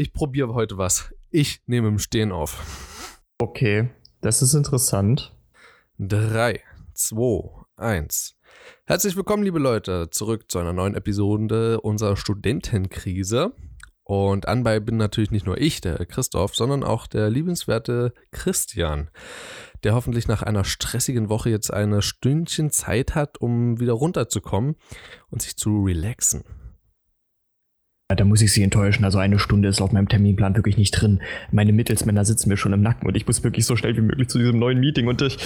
[0.00, 1.12] ich probiere heute was.
[1.28, 3.06] Ich nehme im Stehen auf.
[3.38, 3.90] Okay,
[4.22, 5.36] das ist interessant.
[5.98, 6.58] 3,
[6.94, 8.34] 2, 1.
[8.86, 13.52] Herzlich willkommen, liebe Leute, zurück zu einer neuen Episode unserer Studentenkrise.
[14.02, 19.10] Und anbei bin natürlich nicht nur ich, der Christoph, sondern auch der liebenswerte Christian,
[19.84, 24.76] der hoffentlich nach einer stressigen Woche jetzt eine Stündchen Zeit hat, um wieder runterzukommen
[25.28, 26.42] und sich zu relaxen.
[28.16, 29.04] Da muss ich Sie enttäuschen.
[29.04, 31.20] Also eine Stunde ist auf meinem Terminplan wirklich nicht drin.
[31.52, 34.28] Meine Mittelsmänner sitzen mir schon im Nacken und ich muss wirklich so schnell wie möglich
[34.28, 35.38] zu diesem neuen Meeting und ich.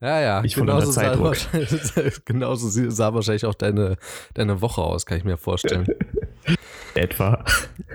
[0.00, 1.36] Ja, ja, Ich Zeitdruck.
[1.36, 3.96] Sah, genauso sah wahrscheinlich auch deine,
[4.32, 5.86] deine Woche aus, kann ich mir vorstellen.
[6.94, 7.44] Etwa.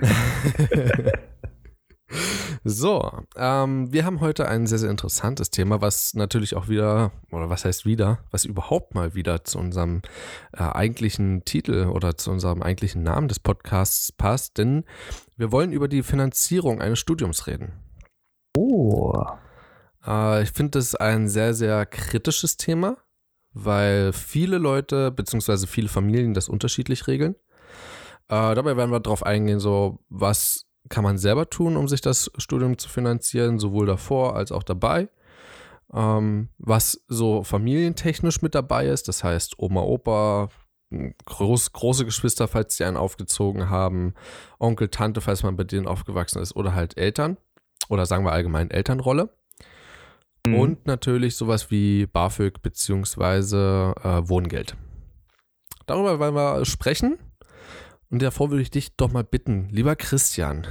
[2.68, 7.48] So, ähm, wir haben heute ein sehr, sehr interessantes Thema, was natürlich auch wieder, oder
[7.48, 10.02] was heißt wieder, was überhaupt mal wieder zu unserem
[10.52, 14.82] äh, eigentlichen Titel oder zu unserem eigentlichen Namen des Podcasts passt, denn
[15.36, 17.72] wir wollen über die Finanzierung eines Studiums reden.
[18.56, 19.14] Oh.
[20.04, 22.96] Äh, ich finde das ein sehr, sehr kritisches Thema,
[23.52, 25.68] weil viele Leute bzw.
[25.68, 27.36] viele Familien das unterschiedlich regeln.
[28.28, 32.30] Äh, dabei werden wir darauf eingehen, so was kann man selber tun, um sich das
[32.38, 35.08] Studium zu finanzieren, sowohl davor als auch dabei.
[35.92, 40.48] Ähm, was so familientechnisch mit dabei ist, das heißt Oma, Opa,
[41.26, 44.14] groß, große Geschwister, falls sie einen aufgezogen haben,
[44.58, 47.36] Onkel, Tante, falls man bei denen aufgewachsen ist, oder halt Eltern,
[47.88, 49.30] oder sagen wir allgemein Elternrolle.
[50.46, 50.54] Mhm.
[50.54, 53.92] Und natürlich sowas wie BAföG bzw.
[54.02, 54.76] Äh, Wohngeld.
[55.86, 57.18] Darüber wollen wir sprechen.
[58.10, 60.66] Und davor würde ich dich doch mal bitten, lieber Christian,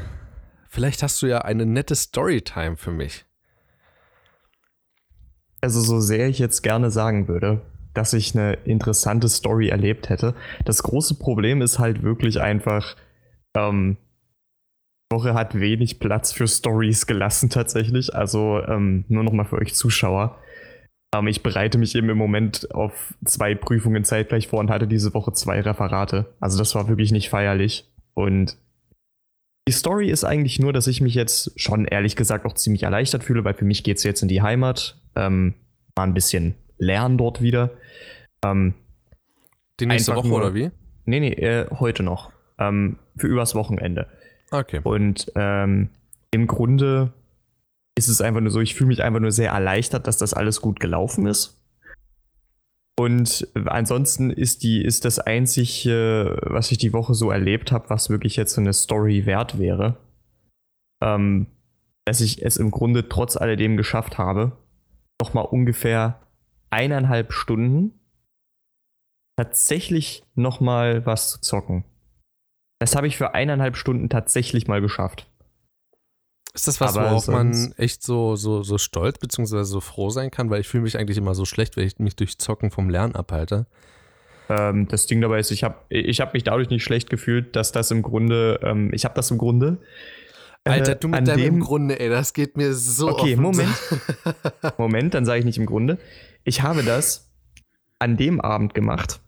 [0.69, 3.25] vielleicht hast du ja eine nette Storytime für mich.
[5.61, 7.61] Also so sehr ich jetzt gerne sagen würde,
[7.94, 10.36] dass ich eine interessante Story erlebt hätte.
[10.64, 12.95] Das große Problem ist halt wirklich einfach,
[13.55, 13.97] ähm,
[15.11, 18.16] die Woche hat wenig Platz für Stories gelassen tatsächlich.
[18.16, 20.39] Also ähm, nur noch mal für euch Zuschauer.
[21.19, 25.14] Ähm, ich bereite mich eben im Moment auf zwei Prüfungen zeitgleich vor und hatte diese
[25.14, 26.33] Woche zwei Referate.
[26.39, 27.89] Also das war wirklich nicht feierlich.
[28.14, 28.58] Und
[29.67, 33.23] die Story ist eigentlich nur, dass ich mich jetzt schon ehrlich gesagt auch ziemlich erleichtert
[33.23, 34.98] fühle, weil für mich geht es jetzt in die Heimat.
[35.15, 35.55] Ähm,
[35.95, 37.71] mal ein bisschen lernen dort wieder.
[38.43, 38.73] Ähm,
[39.80, 40.71] Die nächste Woche nur- oder wie?
[41.05, 42.32] nee, nee, äh, heute noch.
[42.58, 44.08] Ähm, für übers Wochenende.
[44.52, 44.82] Okay.
[44.83, 45.89] Und ähm,
[46.32, 47.11] im Grunde
[47.98, 50.61] ist es einfach nur so, ich fühle mich einfach nur sehr erleichtert, dass das alles
[50.61, 51.61] gut gelaufen ist.
[52.98, 58.10] Und ansonsten ist die, ist das einzige, was ich die Woche so erlebt habe, was
[58.10, 59.98] wirklich jetzt so eine Story wert wäre,
[61.04, 61.48] ähm,
[62.06, 64.54] dass ich es im Grunde trotz alledem geschafft habe,
[65.22, 66.22] nochmal ungefähr
[66.70, 68.00] eineinhalb Stunden
[69.38, 71.83] tatsächlich nochmal was zu zocken.
[72.80, 75.30] Das habe ich für eineinhalb Stunden tatsächlich mal geschafft.
[76.55, 79.64] Ist das was, Aber worauf man echt so, so, so stolz bzw.
[79.64, 80.49] so froh sein kann?
[80.49, 83.14] Weil ich fühle mich eigentlich immer so schlecht, wenn ich mich durch Zocken vom Lernen
[83.16, 83.66] abhalte.
[84.49, 87.71] Ähm, das Ding dabei ist, ich habe ich hab mich dadurch nicht schlecht gefühlt, dass
[87.73, 89.80] das im Grunde, ähm, ich habe das im Grunde.
[90.64, 93.76] äh, Alter, du mit deinem dem- im Grunde, ey, das geht mir so Okay, Moment.
[94.77, 95.98] Moment, dann sage ich nicht im Grunde.
[96.45, 97.30] Ich habe das
[97.99, 99.20] an dem Abend gemacht,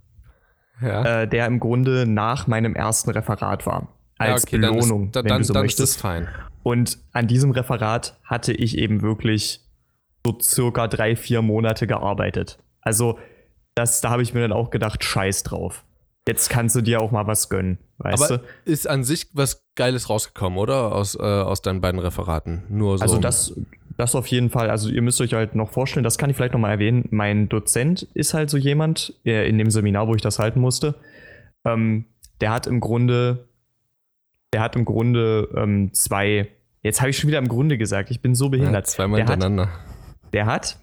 [0.81, 1.23] ja.
[1.23, 3.87] äh, der im Grunde nach meinem ersten Referat war.
[4.19, 5.99] Ja, Als okay, dann ist- Belohnung, da- wenn dann, du so dann ist das möchtest.
[6.01, 6.27] fein.
[6.67, 9.61] Und an diesem Referat hatte ich eben wirklich
[10.25, 12.59] so circa drei, vier Monate gearbeitet.
[12.81, 13.17] Also,
[13.73, 15.85] das, da habe ich mir dann auch gedacht, scheiß drauf.
[16.27, 18.43] Jetzt kannst du dir auch mal was gönnen, weißt Aber du?
[18.65, 20.93] ist an sich was Geiles rausgekommen, oder?
[20.93, 22.63] Aus, äh, aus deinen beiden Referaten.
[22.67, 23.01] Nur so.
[23.03, 23.53] Also das,
[23.95, 24.69] das auf jeden Fall.
[24.69, 27.07] Also ihr müsst euch halt noch vorstellen, das kann ich vielleicht noch mal erwähnen.
[27.11, 30.95] Mein Dozent ist halt so jemand, in dem Seminar, wo ich das halten musste,
[31.63, 32.03] ähm,
[32.41, 33.47] der hat im Grunde,
[34.51, 36.49] der hat im Grunde ähm, zwei,
[36.81, 38.87] jetzt habe ich schon wieder im Grunde gesagt, ich bin so ja, behindert.
[38.87, 39.69] zweimal der hat, hintereinander.
[40.33, 40.79] der hat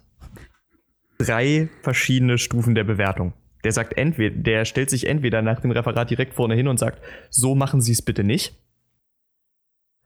[1.18, 3.32] drei verschiedene Stufen der Bewertung.
[3.62, 7.02] Der sagt entweder, der stellt sich entweder nach dem Referat direkt vorne hin und sagt,
[7.30, 8.54] so machen Sie es bitte nicht.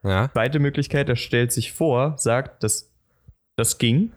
[0.05, 0.31] Ja.
[0.33, 2.93] Zweite Möglichkeit, er stellt sich vor, sagt, das,
[3.57, 4.13] das ging.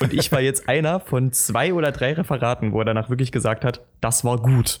[0.00, 3.64] Und ich war jetzt einer von zwei oder drei Referaten, wo er danach wirklich gesagt
[3.64, 4.80] hat, das war gut.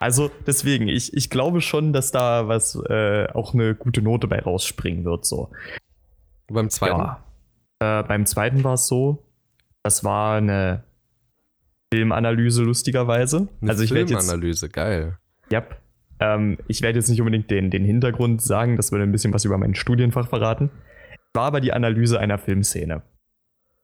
[0.00, 4.40] Also deswegen, ich, ich glaube schon, dass da was äh, auch eine gute Note bei
[4.40, 5.26] rausspringen wird.
[5.26, 5.50] So.
[6.48, 6.98] Beim zweiten.
[6.98, 8.00] Ja.
[8.00, 9.22] Äh, beim zweiten war es so,
[9.82, 10.84] das war eine
[11.92, 13.48] Filmanalyse lustigerweise.
[13.60, 15.18] Eine also ich werde jetzt Filmanalyse, geil.
[15.50, 15.64] ja.
[16.18, 19.44] Ähm, ich werde jetzt nicht unbedingt den, den Hintergrund sagen, das würde ein bisschen was
[19.44, 20.70] über mein Studienfach verraten.
[21.34, 23.02] War aber die Analyse einer Filmszene.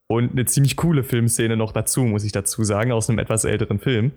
[0.07, 3.79] Und eine ziemlich coole Filmszene noch dazu, muss ich dazu sagen, aus einem etwas älteren
[3.79, 4.13] Film.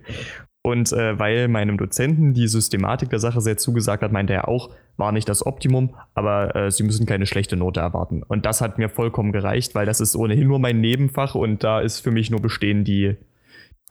[0.61, 4.71] Und äh, weil meinem Dozenten die Systematik der Sache sehr zugesagt hat, meinte er auch,
[4.97, 8.23] war nicht das Optimum, aber äh, sie müssen keine schlechte Note erwarten.
[8.23, 11.79] Und das hat mir vollkommen gereicht, weil das ist ohnehin nur mein Nebenfach und da
[11.79, 13.15] ist für mich nur Bestehen die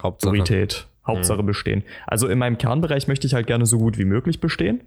[0.02, 0.32] Hauptsache.
[0.32, 0.86] Priorität.
[1.06, 1.84] Hauptsache bestehen.
[2.06, 4.82] Also in meinem Kernbereich möchte ich halt gerne so gut wie möglich bestehen.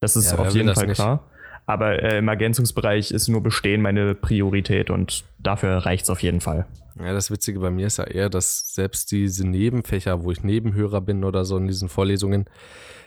[0.00, 1.24] Das ist Ja, auf jeden Fall klar.
[1.68, 6.40] Aber äh, im Ergänzungsbereich ist nur Bestehen meine Priorität und dafür reicht es auf jeden
[6.40, 6.66] Fall.
[6.98, 11.02] Ja, das Witzige bei mir ist ja eher, dass selbst diese Nebenfächer, wo ich Nebenhörer
[11.02, 12.46] bin oder so in diesen Vorlesungen,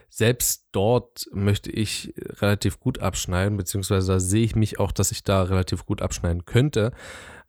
[0.09, 5.23] selbst dort möchte ich relativ gut abschneiden, beziehungsweise da sehe ich mich auch, dass ich
[5.23, 6.91] da relativ gut abschneiden könnte.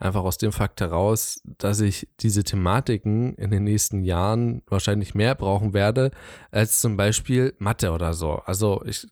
[0.02, 5.37] Einfach aus dem Fakt heraus, dass ich diese Thematiken in den nächsten Jahren wahrscheinlich mehr
[5.37, 6.10] brauchen werde,
[6.50, 8.43] als zum Beispiel Mathe oder so.
[8.44, 9.06] Also ich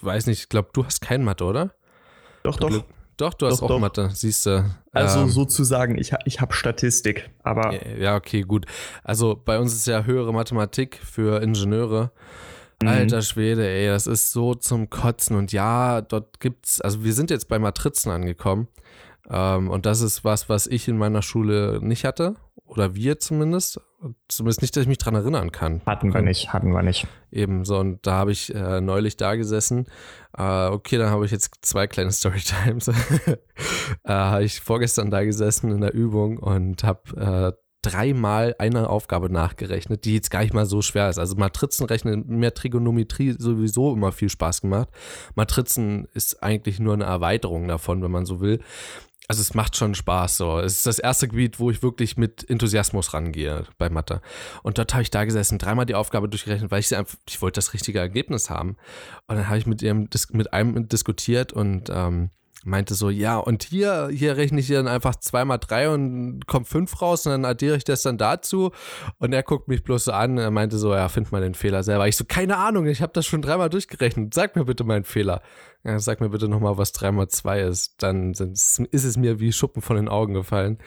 [0.00, 1.70] weiß nicht, ich glaube, du hast kein Mathe, oder?
[2.42, 2.68] Doch, doch.
[2.70, 2.84] Glück-
[3.18, 3.78] Doch, du hast Doch, auch doch.
[3.78, 4.64] Mathe, siehst du.
[4.90, 8.66] Also Ähm, sozusagen, ich, ich habe Statistik, aber Ja, okay, gut.
[9.04, 12.10] Also bei uns ist ja höhere Mathematik für Ingenieure.
[12.82, 12.88] Mhm.
[12.88, 15.36] Alter Schwede, ey, das ist so zum Kotzen.
[15.36, 18.66] Und ja, dort gibt's, also wir sind jetzt bei Matrizen angekommen.
[19.28, 22.34] Ähm, und das ist was, was ich in meiner Schule nicht hatte.
[22.64, 23.80] Oder wir zumindest.
[24.28, 25.80] Zumindest nicht, dass ich mich dran erinnern kann.
[25.86, 27.06] hatten wir nicht, hatten wir nicht.
[27.30, 27.78] Ebenso.
[27.78, 29.86] Und da habe ich äh, neulich da gesessen.
[30.36, 32.88] Äh, okay, dann habe ich jetzt zwei kleine Storytimes.
[33.28, 33.34] äh,
[34.04, 40.04] habe ich vorgestern da gesessen in der Übung und habe äh, dreimal eine Aufgabe nachgerechnet,
[40.04, 41.18] die jetzt gar nicht mal so schwer ist.
[41.18, 44.88] Also Matrizen rechnen, mir Trigonometrie sowieso immer viel Spaß gemacht.
[45.34, 48.60] Matrizen ist eigentlich nur eine Erweiterung davon, wenn man so will.
[49.32, 50.58] Also es macht schon Spaß so.
[50.58, 54.20] Es ist das erste Gebiet, wo ich wirklich mit Enthusiasmus rangehe bei Mathe.
[54.62, 57.56] Und dort habe ich da gesessen, dreimal die Aufgabe durchgerechnet, weil ich einfach, ich wollte
[57.56, 58.76] das richtige Ergebnis haben.
[59.28, 62.28] Und dann habe ich mit ihrem mit einem diskutiert und ähm,
[62.64, 67.02] meinte so, ja, und hier, hier rechne ich dann einfach zweimal drei und kommt fünf
[67.02, 68.70] raus und dann addiere ich das dann dazu.
[69.18, 71.82] Und er guckt mich bloß so an, er meinte so, ja, find mal den Fehler
[71.82, 72.06] selber.
[72.08, 74.32] Ich so, keine Ahnung, ich habe das schon dreimal durchgerechnet.
[74.34, 75.42] Sag mir bitte meinen Fehler.
[75.84, 78.02] Ja, sag mir bitte nochmal, was dreimal zwei ist.
[78.04, 80.78] Dann ist es mir wie Schuppen von den Augen gefallen.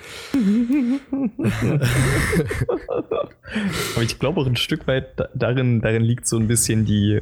[3.93, 7.19] Aber ich glaube auch ein Stück weit da- darin, darin liegt so ein bisschen die,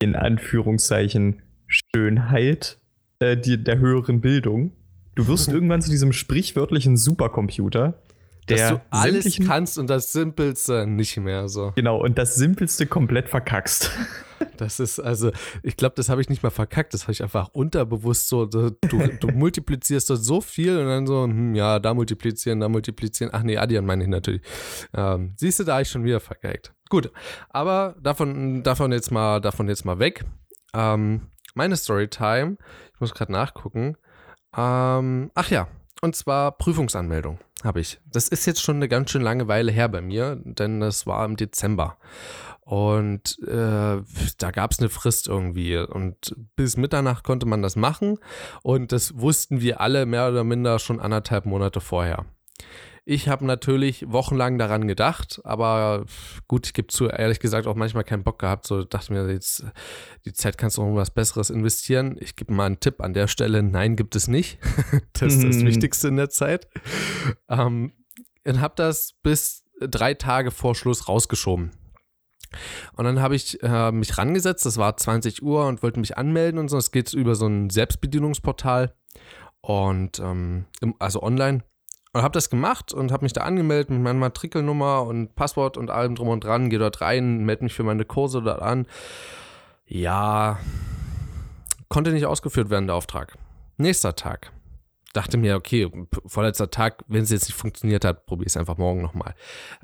[0.00, 2.78] in Anführungszeichen, Schönheit
[3.18, 4.72] äh, die, der höheren Bildung.
[5.14, 8.00] Du wirst irgendwann zu diesem sprichwörtlichen Supercomputer,
[8.46, 11.72] Dass der du alles kannst und das Simpelste nicht mehr so.
[11.76, 13.90] Genau, und das Simpelste komplett verkackst.
[14.58, 15.30] Das ist also,
[15.62, 18.70] ich glaube, das habe ich nicht mal verkackt, das habe ich einfach unterbewusst so, du,
[18.70, 23.32] du, multiplizierst dort so viel und dann so, hm, ja, da multiplizieren, da multiplizieren.
[23.34, 24.42] Ach nee, addieren meine ich natürlich.
[24.94, 26.74] Ähm, siehst du, da habe ich schon wieder verkackt.
[26.88, 27.10] Gut,
[27.48, 30.24] aber davon, davon jetzt mal, davon jetzt mal weg.
[30.74, 31.22] Ähm,
[31.56, 32.56] meine Storytime,
[32.94, 33.96] ich muss gerade nachgucken.
[34.56, 35.68] Ähm, ach ja,
[36.02, 37.98] und zwar Prüfungsanmeldung habe ich.
[38.10, 41.24] Das ist jetzt schon eine ganz schön lange Weile her bei mir, denn das war
[41.24, 41.96] im Dezember.
[42.60, 44.02] Und äh,
[44.38, 45.76] da gab es eine Frist irgendwie.
[45.76, 48.18] Und bis Mitternacht konnte man das machen.
[48.62, 52.26] Und das wussten wir alle mehr oder minder schon anderthalb Monate vorher.
[53.08, 56.04] Ich habe natürlich wochenlang daran gedacht, aber
[56.48, 58.66] gut, ich gebe zu, ehrlich gesagt auch manchmal keinen Bock gehabt.
[58.66, 59.64] So dachte mir, jetzt
[60.24, 62.16] die Zeit kannst du in was Besseres investieren.
[62.18, 63.62] Ich gebe mal einen Tipp an der Stelle.
[63.62, 64.58] Nein, gibt es nicht.
[65.12, 65.66] das ist das Mhm.
[65.66, 66.66] Wichtigste in der Zeit.
[67.48, 67.92] Ähm,
[68.44, 71.70] und habe das bis drei Tage vor Schluss rausgeschoben.
[72.96, 76.58] Und dann habe ich äh, mich rangesetzt, das war 20 Uhr und wollte mich anmelden
[76.58, 76.76] und so.
[76.76, 78.96] Es geht über so ein Selbstbedienungsportal
[79.60, 81.62] und ähm, im, also online.
[82.16, 85.90] Und habe das gemacht und habe mich da angemeldet mit meiner Matrikelnummer und Passwort und
[85.90, 86.70] allem drum und dran.
[86.70, 88.86] Gehe dort rein, melde mich für meine Kurse dort an.
[89.86, 90.58] Ja,
[91.90, 93.36] konnte nicht ausgeführt werden, der Auftrag.
[93.76, 94.50] Nächster Tag.
[95.16, 95.90] Dachte mir, okay,
[96.26, 99.34] vorletzter Tag, wenn es jetzt nicht funktioniert hat, probiere es einfach morgen nochmal.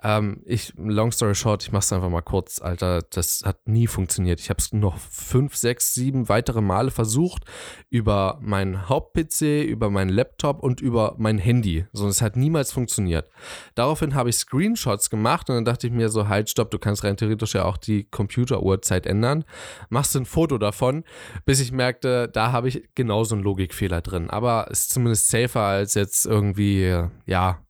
[0.03, 3.87] Ähm, ich, long story short, ich mache es einfach mal kurz, Alter, das hat nie
[3.87, 4.41] funktioniert.
[4.41, 7.45] Ich habe es noch fünf, sechs, sieben weitere Male versucht,
[7.89, 11.87] über meinen Haupt-PC, über meinen Laptop und über mein Handy.
[11.95, 13.31] So, es hat niemals funktioniert.
[13.75, 17.05] Daraufhin habe ich Screenshots gemacht und dann dachte ich mir so, halt, stopp, du kannst
[17.05, 19.45] rein theoretisch ja auch die Computeruhrzeit ändern.
[19.89, 21.05] Machst ein Foto davon,
[21.47, 24.29] bis ich merkte, da habe ich genauso einen Logikfehler drin.
[24.29, 27.62] Aber es ist zumindest safer als jetzt irgendwie, ja,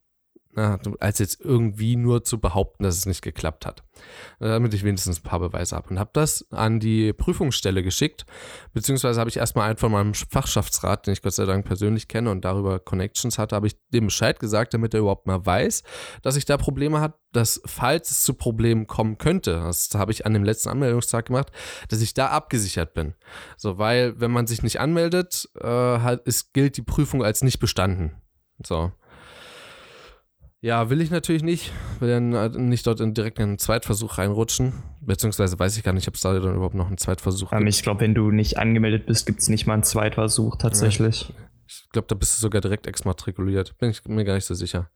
[0.54, 3.82] als jetzt irgendwie nur zu behaupten, dass es nicht geklappt hat.
[4.38, 5.88] Damit ich wenigstens ein paar Beweise habe.
[5.88, 8.26] Und habe das an die Prüfungsstelle geschickt,
[8.74, 12.30] beziehungsweise habe ich erstmal einen von meinem Fachschaftsrat, den ich Gott sei Dank persönlich kenne
[12.30, 15.82] und darüber Connections hatte, habe ich dem Bescheid gesagt, damit er überhaupt mal weiß,
[16.22, 20.26] dass ich da Probleme habe, dass falls es zu Problemen kommen könnte, das habe ich
[20.26, 21.50] an dem letzten Anmeldungstag gemacht,
[21.88, 23.14] dass ich da abgesichert bin.
[23.56, 27.58] So, weil wenn man sich nicht anmeldet, äh, hat, ist, gilt die Prüfung als nicht
[27.58, 28.16] bestanden.
[28.64, 28.92] So.
[30.64, 31.72] Ja, will ich natürlich nicht.
[31.98, 34.72] Will dann äh, nicht dort in, direkt in einen Zweitversuch reinrutschen.
[35.00, 37.70] Beziehungsweise weiß ich gar nicht, ob es da dann überhaupt noch einen Zweitversuch Ähm, gibt.
[37.70, 41.34] ich glaube, wenn du nicht angemeldet bist, gibt es nicht mal einen Zweitversuch tatsächlich.
[41.66, 43.76] Ich glaube, da bist du sogar direkt exmatrikuliert.
[43.78, 44.88] Bin ich mir gar nicht so sicher.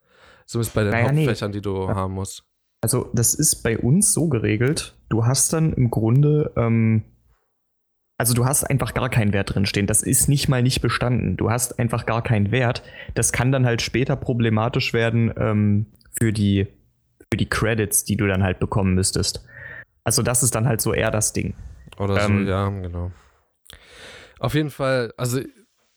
[0.46, 1.22] Zumindest bei den Naja, nee.
[1.26, 2.44] Hauptfächern, die du haben musst.
[2.80, 7.02] Also, das ist bei uns so geregelt, du hast dann im Grunde, ähm,
[8.18, 9.86] also du hast einfach gar keinen Wert drin stehen.
[9.86, 11.36] Das ist nicht mal nicht bestanden.
[11.36, 12.82] Du hast einfach gar keinen Wert.
[13.14, 15.86] Das kann dann halt später problematisch werden ähm,
[16.18, 16.66] für, die,
[17.30, 19.44] für die Credits, die du dann halt bekommen müsstest.
[20.04, 21.54] Also, das ist dann halt so eher das Ding.
[21.98, 23.12] Oder Ähm, so, ja, genau.
[24.38, 25.40] Auf jeden Fall, also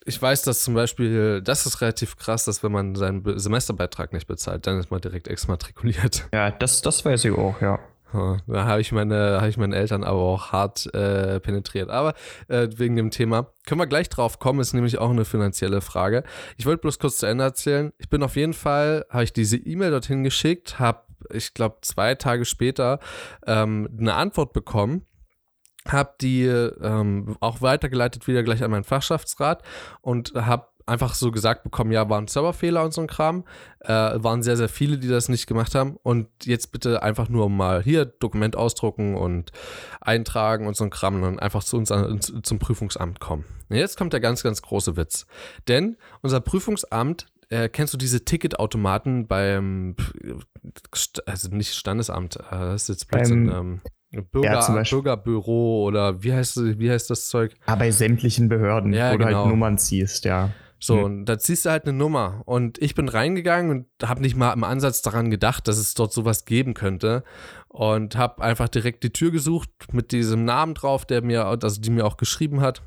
[0.05, 4.13] ich weiß, dass zum Beispiel, das ist relativ krass, dass wenn man seinen Be- Semesterbeitrag
[4.13, 6.27] nicht bezahlt, dann ist man direkt exmatrikuliert.
[6.33, 7.79] Ja, das, das weiß ich auch, ja.
[8.11, 11.89] Da habe ich meine, habe ich meine Eltern aber auch hart äh, penetriert.
[11.89, 12.13] Aber
[12.47, 16.23] äh, wegen dem Thema können wir gleich drauf kommen, ist nämlich auch eine finanzielle Frage.
[16.57, 17.93] Ich wollte bloß kurz zu Ende erzählen.
[17.97, 22.15] Ich bin auf jeden Fall, habe ich diese E-Mail dorthin geschickt, habe, ich glaube, zwei
[22.15, 22.99] Tage später
[23.45, 25.05] ähm, eine Antwort bekommen.
[25.87, 29.63] Habe die ähm, auch weitergeleitet wieder gleich an meinen Fachschaftsrat
[30.01, 33.45] und habe einfach so gesagt bekommen, ja, war ein Serverfehler und so ein Kram.
[33.79, 35.95] Äh, waren sehr, sehr viele, die das nicht gemacht haben.
[36.03, 39.51] Und jetzt bitte einfach nur mal hier Dokument ausdrucken und
[40.01, 43.45] eintragen und so ein Kram und dann einfach zu uns an, zum Prüfungsamt kommen.
[43.69, 45.27] Und jetzt kommt der ganz, ganz große Witz.
[45.67, 49.95] Denn unser Prüfungsamt, äh, kennst du diese Ticketautomaten beim,
[51.25, 53.81] also nicht Standesamt, äh, das ist jetzt Beim- ähm,
[54.31, 57.53] Bürger, Ja, Bürgerbüro oder wie heißt, wie heißt das Zeug?
[57.67, 59.37] Ah, bei sämtlichen Behörden, Ja, wo du genau.
[59.41, 60.49] halt Nummern ziehst, ja.
[60.81, 61.03] So, Mhm.
[61.03, 62.41] und da ziehst du halt eine Nummer.
[62.45, 66.13] Und ich bin reingegangen und habe nicht mal im Ansatz daran gedacht, dass es dort
[66.13, 67.23] sowas geben könnte.
[67.67, 71.89] Und habe einfach direkt die Tür gesucht mit diesem Namen drauf, der mir, also die
[71.89, 72.81] mir auch geschrieben hat.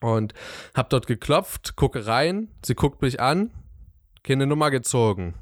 [0.00, 0.34] Und
[0.74, 3.50] habe dort geklopft, gucke rein, sie guckt mich an,
[4.22, 5.34] keine Nummer gezogen.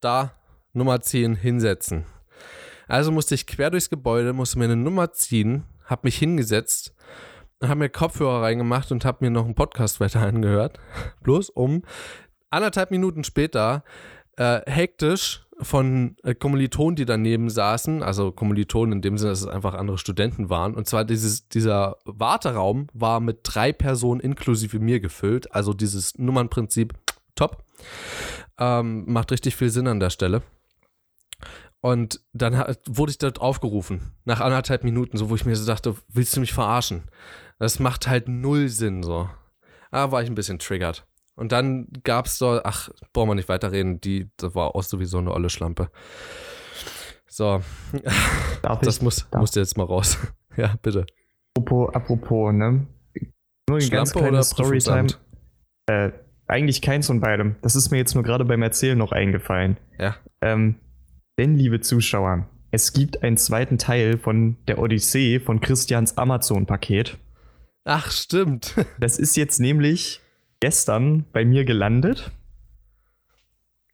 [0.00, 0.32] Da,
[0.72, 2.04] Nummer 10, hinsetzen.
[2.88, 6.94] Also musste ich quer durchs Gebäude, musste mir eine Nummer ziehen, habe mich hingesetzt
[7.62, 10.78] habe mir Kopfhörer reingemacht und habe mir noch einen Podcast weiter angehört.
[11.22, 11.82] Bloß um
[12.50, 13.84] anderthalb Minuten später
[14.36, 19.46] äh, hektisch von äh, Kommilitonen, die daneben saßen, also Kommilitonen in dem Sinne, dass es
[19.46, 20.74] einfach andere Studenten waren.
[20.74, 25.54] Und zwar dieses, dieser Warteraum war mit drei Personen inklusive mir gefüllt.
[25.54, 26.92] Also dieses Nummernprinzip,
[27.34, 27.64] top.
[28.58, 30.42] Ähm, macht richtig viel Sinn an der Stelle.
[31.86, 35.64] Und dann hat, wurde ich dort aufgerufen, nach anderthalb Minuten, so wo ich mir so
[35.64, 37.04] dachte, willst du mich verarschen?
[37.60, 39.30] Das macht halt null Sinn so.
[39.92, 41.06] Da war ich ein bisschen triggert.
[41.36, 45.18] Und dann gab es dort, ach, brauchen wir nicht weiterreden, die, das war auch sowieso
[45.18, 45.90] eine olle Schlampe.
[47.28, 47.62] So,
[48.62, 49.02] Darf das ich?
[49.02, 50.18] muss, darf- musste jetzt mal raus.
[50.56, 51.06] ja, bitte.
[51.56, 52.86] Apropos, apropos, ne?
[53.68, 55.06] Nur eine ganz Schlampe kleine oder Storytime.
[55.86, 56.10] Äh,
[56.48, 57.54] eigentlich keins von beidem.
[57.62, 59.76] Das ist mir jetzt nur gerade beim Erzählen noch eingefallen.
[60.00, 60.16] Ja.
[60.40, 60.80] Ähm,
[61.38, 67.18] denn, liebe Zuschauer, es gibt einen zweiten Teil von der Odyssee von Christians Amazon-Paket.
[67.84, 68.74] Ach, stimmt.
[69.00, 70.20] Das ist jetzt nämlich
[70.60, 72.32] gestern bei mir gelandet.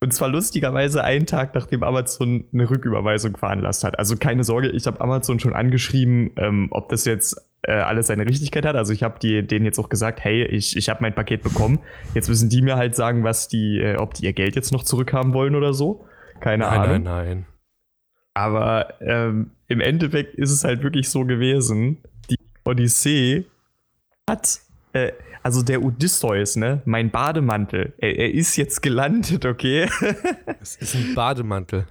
[0.00, 3.98] Und zwar lustigerweise einen Tag, nachdem Amazon eine Rücküberweisung veranlasst hat.
[3.98, 8.26] Also keine Sorge, ich habe Amazon schon angeschrieben, ähm, ob das jetzt äh, alles seine
[8.26, 8.74] Richtigkeit hat.
[8.74, 11.78] Also ich habe denen jetzt auch gesagt, hey, ich, ich habe mein Paket bekommen.
[12.14, 14.82] Jetzt müssen die mir halt sagen, was die, äh, ob die ihr Geld jetzt noch
[14.82, 16.04] zurückhaben wollen oder so.
[16.42, 17.02] Keine Nein, Ahnung.
[17.04, 17.46] nein, nein.
[18.34, 21.98] Aber ähm, im Endeffekt ist es halt wirklich so gewesen,
[22.30, 23.44] die Odyssee
[24.28, 24.60] hat,
[24.92, 29.88] äh, also der Odysseus, ne, mein Bademantel, er, er ist jetzt gelandet, okay?
[30.60, 31.86] Es ist ein Bademantel.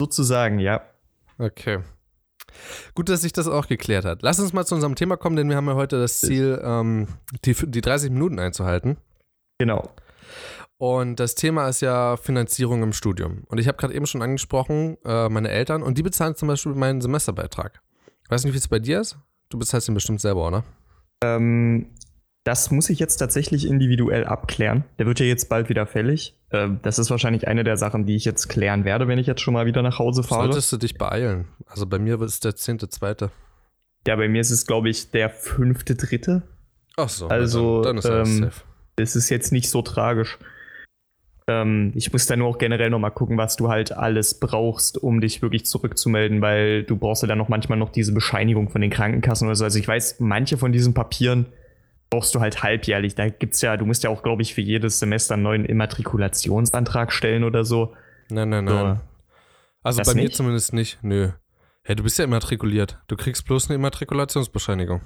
[0.00, 0.82] Sozusagen, ja.
[1.38, 1.80] Okay.
[2.94, 4.22] Gut, dass sich das auch geklärt hat.
[4.22, 7.08] Lass uns mal zu unserem Thema kommen, denn wir haben ja heute das Ziel, ähm,
[7.44, 8.96] die, die 30 Minuten einzuhalten.
[9.58, 9.90] Genau.
[10.78, 13.44] Und das Thema ist ja Finanzierung im Studium.
[13.48, 16.74] Und ich habe gerade eben schon angesprochen, äh, meine Eltern, und die bezahlen zum Beispiel
[16.74, 17.80] meinen Semesterbeitrag.
[18.28, 19.16] Weiß nicht, wie es bei dir ist?
[19.48, 20.64] Du bezahlst ihn bestimmt selber, oder?
[21.22, 21.86] Ähm,
[22.44, 24.84] das muss ich jetzt tatsächlich individuell abklären.
[24.98, 26.38] Der wird ja jetzt bald wieder fällig.
[26.50, 29.40] Ähm, das ist wahrscheinlich eine der Sachen, die ich jetzt klären werde, wenn ich jetzt
[29.40, 30.44] schon mal wieder nach Hause fahre.
[30.44, 31.48] Solltest du dich beeilen.
[31.66, 33.30] Also bei mir ist es der 10.2.
[34.06, 36.42] Ja, bei mir ist es, glaube ich, der fünfte, dritte.
[36.96, 38.62] Ach so, Also, dann, dann ist alles ähm, safe.
[38.94, 40.38] Das ist jetzt nicht so tragisch.
[41.48, 45.20] Ähm, ich muss dann nur auch generell nochmal gucken, was du halt alles brauchst, um
[45.20, 48.90] dich wirklich zurückzumelden, weil du brauchst ja dann noch manchmal noch diese Bescheinigung von den
[48.90, 49.64] Krankenkassen oder so.
[49.64, 51.46] Also ich weiß, manche von diesen Papieren
[52.10, 53.14] brauchst du halt halbjährlich.
[53.14, 57.12] Da gibt's ja, du musst ja auch, glaube ich, für jedes Semester einen neuen Immatrikulationsantrag
[57.12, 57.94] stellen oder so.
[58.28, 59.00] Nein, nein, nein.
[59.82, 60.36] Also Das bei mir nicht?
[60.36, 60.98] zumindest nicht.
[61.02, 61.30] Nö.
[61.84, 62.98] Hey, du bist ja immatrikuliert.
[63.06, 65.00] Du kriegst bloß eine Immatrikulationsbescheinigung.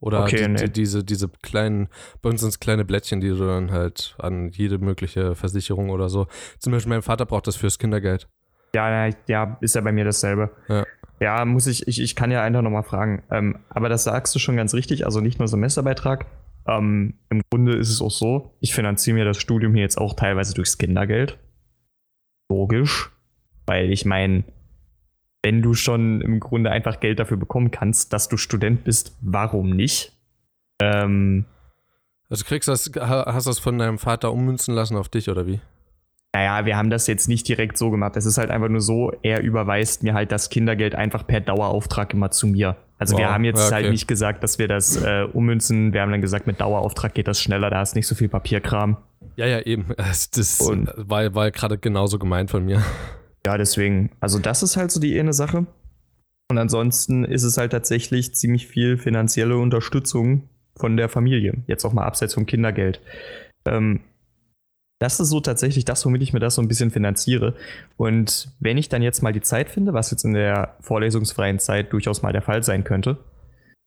[0.00, 0.56] Oder Okay, die, nee.
[0.56, 1.88] die, diese, diese kleinen,
[2.22, 6.08] bei uns sind es kleine Blättchen, die du dann halt an jede mögliche Versicherung oder
[6.08, 6.26] so.
[6.58, 8.28] Zum Beispiel mein Vater braucht das fürs Kindergeld.
[8.74, 10.50] Ja, ja, ist ja bei mir dasselbe.
[10.68, 10.84] Ja.
[11.20, 13.24] Ja, muss ich, ich, ich kann ja einfach nochmal fragen.
[13.30, 16.26] Ähm, aber das sagst du schon ganz richtig, also nicht nur Semesterbeitrag.
[16.66, 20.14] Ähm, Im Grunde ist es auch so, ich finanziere mir das Studium hier jetzt auch
[20.14, 21.38] teilweise durchs Kindergeld.
[22.48, 23.10] Logisch.
[23.66, 24.44] Weil ich meine,
[25.42, 29.70] wenn du schon im Grunde einfach Geld dafür bekommen kannst, dass du Student bist, warum
[29.70, 30.12] nicht?
[30.80, 31.44] Ähm,
[32.28, 35.46] Also du kriegst das, ha- hast das von deinem Vater ummünzen lassen auf dich oder
[35.46, 35.60] wie?
[36.34, 38.16] Naja, wir haben das jetzt nicht direkt so gemacht.
[38.16, 42.12] Es ist halt einfach nur so, er überweist mir halt das Kindergeld einfach per Dauerauftrag
[42.12, 42.76] immer zu mir.
[42.98, 43.92] Also wir Wow, haben jetzt ja, halt okay.
[43.92, 45.92] nicht gesagt, dass wir das äh, ummünzen.
[45.94, 48.98] Wir haben dann gesagt, mit Dauerauftrag geht das schneller, da ist nicht so viel Papierkram.
[49.36, 49.86] Ja, ja, eben.
[49.96, 52.82] Das, das war, war gerade genauso gemeint von mir.
[53.48, 55.64] Ja, deswegen, also das ist halt so die eine Sache.
[56.50, 61.54] Und ansonsten ist es halt tatsächlich ziemlich viel finanzielle Unterstützung von der Familie.
[61.66, 63.00] Jetzt auch mal abseits vom Kindergeld.
[63.64, 64.00] Ähm,
[64.98, 67.54] das ist so tatsächlich das, womit ich mir das so ein bisschen finanziere.
[67.96, 71.94] Und wenn ich dann jetzt mal die Zeit finde, was jetzt in der vorlesungsfreien Zeit
[71.94, 73.16] durchaus mal der Fall sein könnte,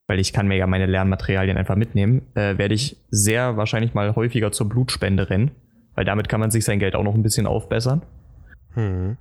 [0.07, 4.15] weil ich kann mir ja meine Lernmaterialien einfach mitnehmen, äh, werde ich sehr wahrscheinlich mal
[4.15, 5.51] häufiger zur Blutspende rennen,
[5.93, 8.01] weil damit kann man sich sein Geld auch noch ein bisschen aufbessern.
[8.73, 9.17] Hm.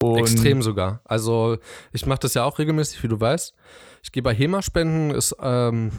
[0.00, 1.00] Und Extrem sogar.
[1.04, 1.58] Also
[1.92, 3.54] ich mache das ja auch regelmäßig, wie du weißt.
[4.02, 5.90] Ich gehe bei HEMA-Spenden, ist ähm,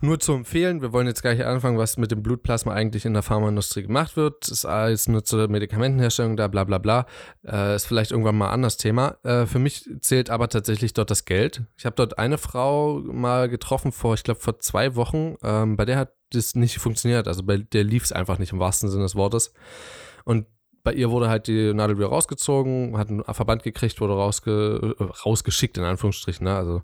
[0.00, 0.80] nur zu empfehlen.
[0.80, 4.48] Wir wollen jetzt gleich anfangen, was mit dem Blutplasma eigentlich in der Pharmaindustrie gemacht wird.
[4.48, 7.06] Ist alles nur zur Medikamentenherstellung da, bla bla bla.
[7.44, 9.16] Äh, ist vielleicht irgendwann mal anders Thema.
[9.24, 11.62] Äh, für mich zählt aber tatsächlich dort das Geld.
[11.76, 15.34] Ich habe dort eine Frau mal getroffen vor, ich glaube, vor zwei Wochen.
[15.42, 17.26] Ähm, bei der hat das nicht funktioniert.
[17.26, 19.52] Also bei der lief es einfach nicht im wahrsten Sinne des Wortes.
[20.24, 20.46] Und
[20.84, 25.76] bei ihr wurde halt die Nadel wieder rausgezogen, hat einen Verband gekriegt, wurde rausge rausgeschickt,
[25.78, 26.56] in Anführungsstrichen, ne?
[26.56, 26.82] also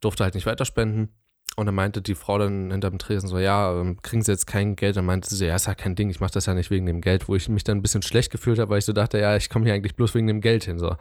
[0.00, 1.10] durfte halt nicht weiterspenden.
[1.54, 4.74] Und dann meinte die Frau dann hinterm Tresen so, ja, ähm, kriegen Sie jetzt kein
[4.74, 4.96] Geld?
[4.96, 7.02] Dann meinte sie, ja, ist ja kein Ding, ich mache das ja nicht wegen dem
[7.02, 9.36] Geld, wo ich mich dann ein bisschen schlecht gefühlt habe, weil ich so dachte, ja,
[9.36, 10.78] ich komme hier eigentlich bloß wegen dem Geld hin.
[10.78, 10.96] So.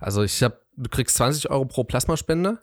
[0.00, 2.62] Also ich habe, du kriegst 20 Euro pro Plasmaspende.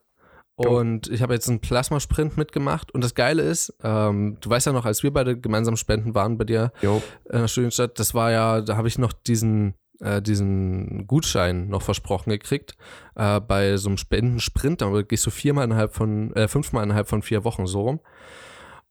[0.56, 2.92] Und ich habe jetzt einen Plasmasprint mitgemacht.
[2.92, 6.38] Und das Geile ist, ähm, du weißt ja noch, als wir beide gemeinsam spenden waren
[6.38, 10.22] bei dir, Jo, in der Studienstadt, das war ja, da habe ich noch diesen, äh,
[10.22, 12.76] diesen Gutschein noch versprochen gekriegt
[13.16, 14.82] äh, bei so einem Spendensprint.
[14.82, 18.00] Da gehst du viermal innerhalb von, äh, fünfmal innerhalb von vier Wochen so rum.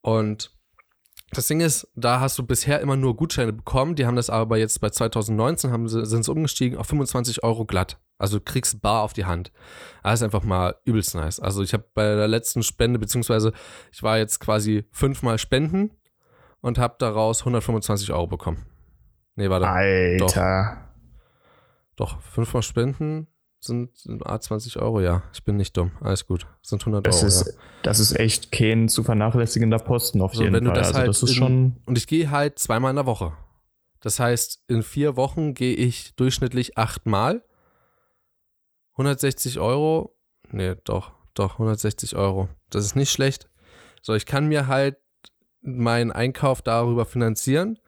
[0.00, 0.52] Und
[1.32, 3.94] das Ding ist, da hast du bisher immer nur Gutscheine bekommen.
[3.94, 7.64] Die haben das aber jetzt bei 2019 haben sie, sind es umgestiegen auf 25 Euro
[7.64, 8.00] glatt.
[8.20, 9.50] Also du kriegst bar auf die Hand.
[10.02, 11.40] Das ist einfach mal übelst nice.
[11.40, 13.52] Also ich habe bei der letzten Spende, beziehungsweise
[13.92, 15.90] ich war jetzt quasi fünfmal spenden
[16.60, 18.66] und habe daraus 125 Euro bekommen.
[19.36, 19.66] Nee, warte.
[19.68, 20.92] Alter.
[21.96, 23.26] Doch, fünfmal spenden
[23.62, 25.22] sind sind A 20 Euro, ja.
[25.34, 25.92] Ich bin nicht dumm.
[26.00, 26.46] Alles gut.
[26.62, 27.26] Sind 100 Das Euro.
[27.26, 27.52] ist, ja.
[27.82, 30.78] das ist echt kein zu vernachlässigender Posten auf So, jeden wenn du Fall.
[30.78, 31.76] das also halt das ist in- schon.
[31.84, 33.32] Und ich gehe halt zweimal in der Woche.
[34.00, 37.44] Das heißt, in vier Wochen gehe ich durchschnittlich achtmal.
[39.00, 40.14] 160 Euro.
[40.50, 42.48] Nee, doch, doch, 160 Euro.
[42.68, 43.48] Das ist nicht schlecht.
[44.02, 44.96] So, ich kann mir halt
[45.62, 47.78] meinen Einkauf darüber finanzieren.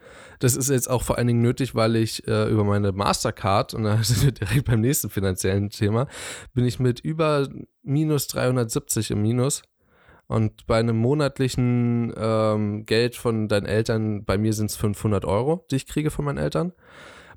[0.41, 3.85] Das ist jetzt auch vor allen Dingen nötig, weil ich äh, über meine Mastercard, und
[3.85, 6.07] da sind wir direkt beim nächsten finanziellen Thema,
[6.55, 7.49] bin ich mit über
[7.83, 9.63] minus 370 im Minus.
[10.29, 15.67] Und bei einem monatlichen ähm, Geld von deinen Eltern, bei mir sind es 500 Euro,
[15.71, 16.73] die ich kriege von meinen Eltern.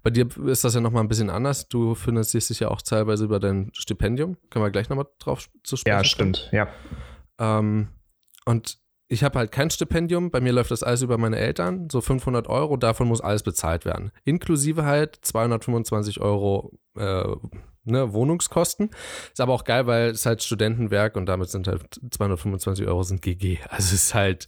[0.05, 1.67] Bei dir ist das ja nochmal ein bisschen anders.
[1.67, 4.37] Du finanzierst dich ja auch teilweise über dein Stipendium.
[4.51, 5.97] Können wir gleich nochmal drauf zu sprechen.
[5.97, 6.49] Ja, stimmt.
[6.51, 6.67] Ja.
[7.39, 7.87] Ähm,
[8.45, 10.29] und ich habe halt kein Stipendium.
[10.29, 11.89] Bei mir läuft das alles über meine Eltern.
[11.91, 14.11] So 500 Euro, davon muss alles bezahlt werden.
[14.25, 17.23] Inklusive halt 225 Euro äh,
[17.85, 18.91] ne, Wohnungskosten.
[19.31, 23.23] Ist aber auch geil, weil es halt Studentenwerk und damit sind halt 225 Euro sind
[23.23, 23.57] GG.
[23.69, 24.47] Also es ist halt,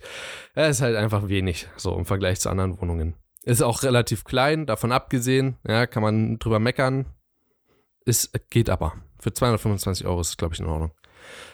[0.53, 3.15] es ist halt einfach wenig, so im Vergleich zu anderen Wohnungen.
[3.47, 7.05] Ist auch relativ klein, davon abgesehen, ja, kann man drüber meckern.
[8.03, 8.95] Ist, geht aber.
[9.21, 10.91] Für 225 Euro ist es, glaube ich, in Ordnung.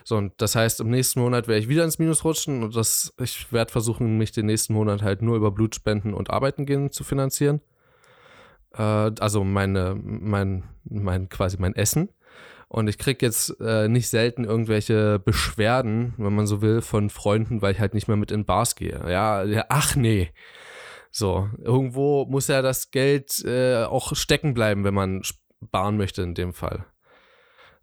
[0.04, 3.14] So, und das heißt, im nächsten Monat werde ich wieder ins Minus rutschen und das,
[3.22, 7.04] ich werde versuchen, mich den nächsten Monat halt nur über Blutspenden und Arbeiten gehen zu
[7.04, 7.62] finanzieren.
[8.76, 12.10] Äh, also meine, mein, mein, quasi mein Essen.
[12.70, 17.62] Und ich kriege jetzt äh, nicht selten irgendwelche Beschwerden, wenn man so will, von Freunden,
[17.62, 19.00] weil ich halt nicht mehr mit in Bars gehe.
[19.08, 20.32] Ja, ja ach nee.
[21.16, 26.34] So, irgendwo muss ja das Geld äh, auch stecken bleiben, wenn man sparen möchte in
[26.34, 26.86] dem Fall.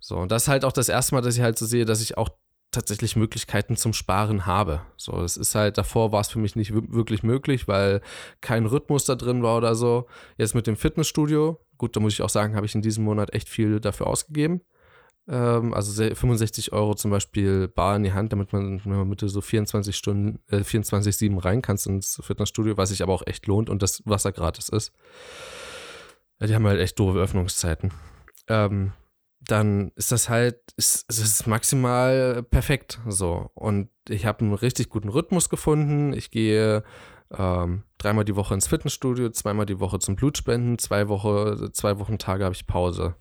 [0.01, 2.03] So, und das ist halt auch das erste Mal, dass ich halt so sehe, dass
[2.03, 2.31] ich auch
[2.73, 4.81] tatsächlich Möglichkeiten zum Sparen habe.
[4.97, 8.01] So, es ist halt, davor war es für mich nicht wir- wirklich möglich, weil
[8.40, 10.09] kein Rhythmus da drin war oder so.
[10.37, 13.33] Jetzt mit dem Fitnessstudio, gut, da muss ich auch sagen, habe ich in diesem Monat
[13.33, 14.62] echt viel dafür ausgegeben.
[15.31, 19.97] Ähm, also 65 Euro zum Beispiel bar in die Hand, damit man, mit so 24
[19.97, 24.03] Stunden, äh, 24-7 rein kannst ins Fitnessstudio, was sich aber auch echt lohnt und das
[24.07, 24.93] Wasser gratis ist.
[26.43, 27.93] Die haben halt echt doofe Öffnungszeiten.
[28.49, 28.93] Ähm,
[29.40, 33.51] dann ist das halt, ist, ist maximal perfekt so.
[33.55, 36.12] Und ich habe einen richtig guten Rhythmus gefunden.
[36.12, 36.83] Ich gehe
[37.31, 42.19] ähm, dreimal die Woche ins Fitnessstudio, zweimal die Woche zum Blutspenden, zwei Woche, zwei Wochen
[42.19, 43.14] Tage habe ich Pause.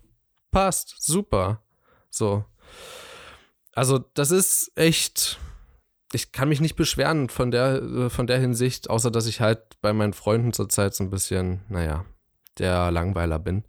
[0.50, 1.62] Passt, super.
[2.10, 2.44] So.
[3.72, 5.38] Also, das ist echt.
[6.12, 9.92] Ich kann mich nicht beschweren von der, von der Hinsicht, außer dass ich halt bei
[9.92, 12.04] meinen Freunden zurzeit so ein bisschen, naja,
[12.58, 13.64] der Langweiler bin.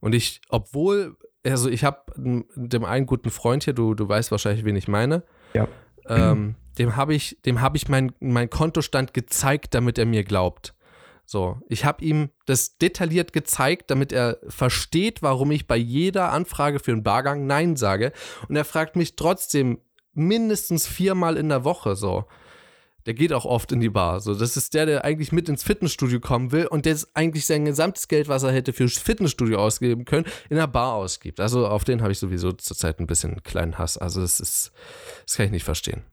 [0.00, 4.64] Und ich, obwohl, also ich habe dem einen guten Freund hier, du, du weißt wahrscheinlich,
[4.64, 5.22] wen ich meine.
[5.54, 5.68] Ja.
[6.08, 10.74] Ähm, dem habe ich, dem habe ich meinen mein Kontostand gezeigt, damit er mir glaubt.
[11.28, 16.78] So, ich habe ihm das detailliert gezeigt, damit er versteht, warum ich bei jeder Anfrage
[16.78, 18.12] für einen Bargang Nein sage.
[18.48, 19.80] Und er fragt mich trotzdem
[20.14, 22.26] mindestens viermal in der Woche so.
[23.06, 24.20] Der geht auch oft in die Bar.
[24.20, 27.64] So, das ist der, der eigentlich mit ins Fitnessstudio kommen will und der eigentlich sein
[27.64, 31.40] gesamtes Geld, was er hätte fürs Fitnessstudio ausgeben können, in der Bar ausgibt.
[31.40, 33.98] Also auf den habe ich sowieso zurzeit ein bisschen einen kleinen Hass.
[33.98, 34.72] Also das ist,
[35.24, 36.04] das kann ich nicht verstehen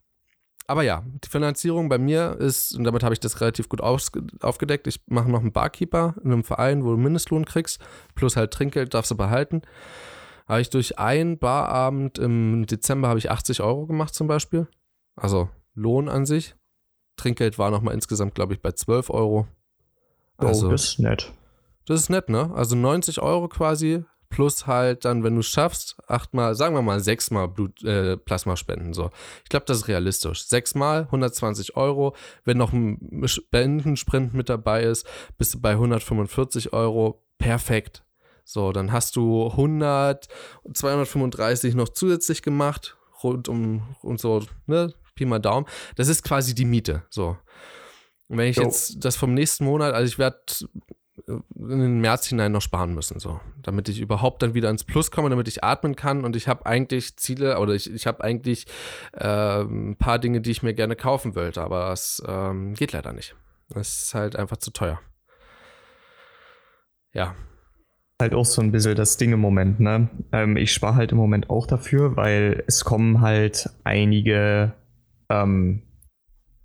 [0.68, 4.88] aber ja, die Finanzierung bei mir ist, und damit habe ich das relativ gut aufgedeckt.
[4.88, 7.80] Ich mache noch einen Barkeeper in einem Verein, wo du Mindestlohn kriegst,
[8.16, 9.62] plus halt Trinkgeld darfst du behalten.
[10.48, 14.68] Habe ich durch einen Barabend im Dezember habe ich 80 Euro gemacht zum Beispiel.
[15.16, 16.56] Also Lohn an sich.
[17.18, 19.48] Trinkgeld war nochmal insgesamt, glaube ich, bei 12 Euro.
[20.40, 21.32] Oh, also, oh, das ist nett.
[21.86, 22.52] Das ist nett, ne?
[22.56, 27.00] Also 90 Euro quasi plus halt dann, wenn du es schaffst, achtmal, sagen wir mal
[27.00, 28.94] sechsmal Blut, äh, Plasma spenden.
[28.94, 29.12] So.
[29.44, 30.48] Ich glaube, das ist realistisch.
[30.48, 32.16] Sechsmal, 120 Euro.
[32.44, 37.24] Wenn noch ein Spendensprint mit dabei ist, bist du bei 145 Euro.
[37.38, 38.04] Perfekt.
[38.44, 40.28] So, dann hast du 100,
[40.74, 45.68] 235 noch zusätzlich gemacht, rund um und so, ne, Pi mal Daumen.
[45.96, 47.04] Das ist quasi die Miete.
[47.12, 47.38] So.
[48.28, 48.64] Und wenn ich jo.
[48.64, 50.42] jetzt das vom nächsten Monat, also ich werde
[51.28, 55.12] in den März hinein noch sparen müssen, so, damit ich überhaupt dann wieder ins Plus
[55.12, 58.66] komme, damit ich atmen kann und ich habe eigentlich Ziele oder ich, ich habe eigentlich
[59.14, 63.14] äh, ein paar Dinge, die ich mir gerne kaufen wollte, aber es ähm, geht leider
[63.14, 63.36] nicht.
[63.76, 65.00] Es ist halt einfach zu teuer.
[67.14, 67.36] Ja.
[68.20, 70.10] Halt auch so ein bisschen das Ding im Moment, ne?
[70.32, 74.74] Ähm, ich spare halt im Moment auch dafür, weil es kommen halt einige,
[75.30, 75.84] ähm,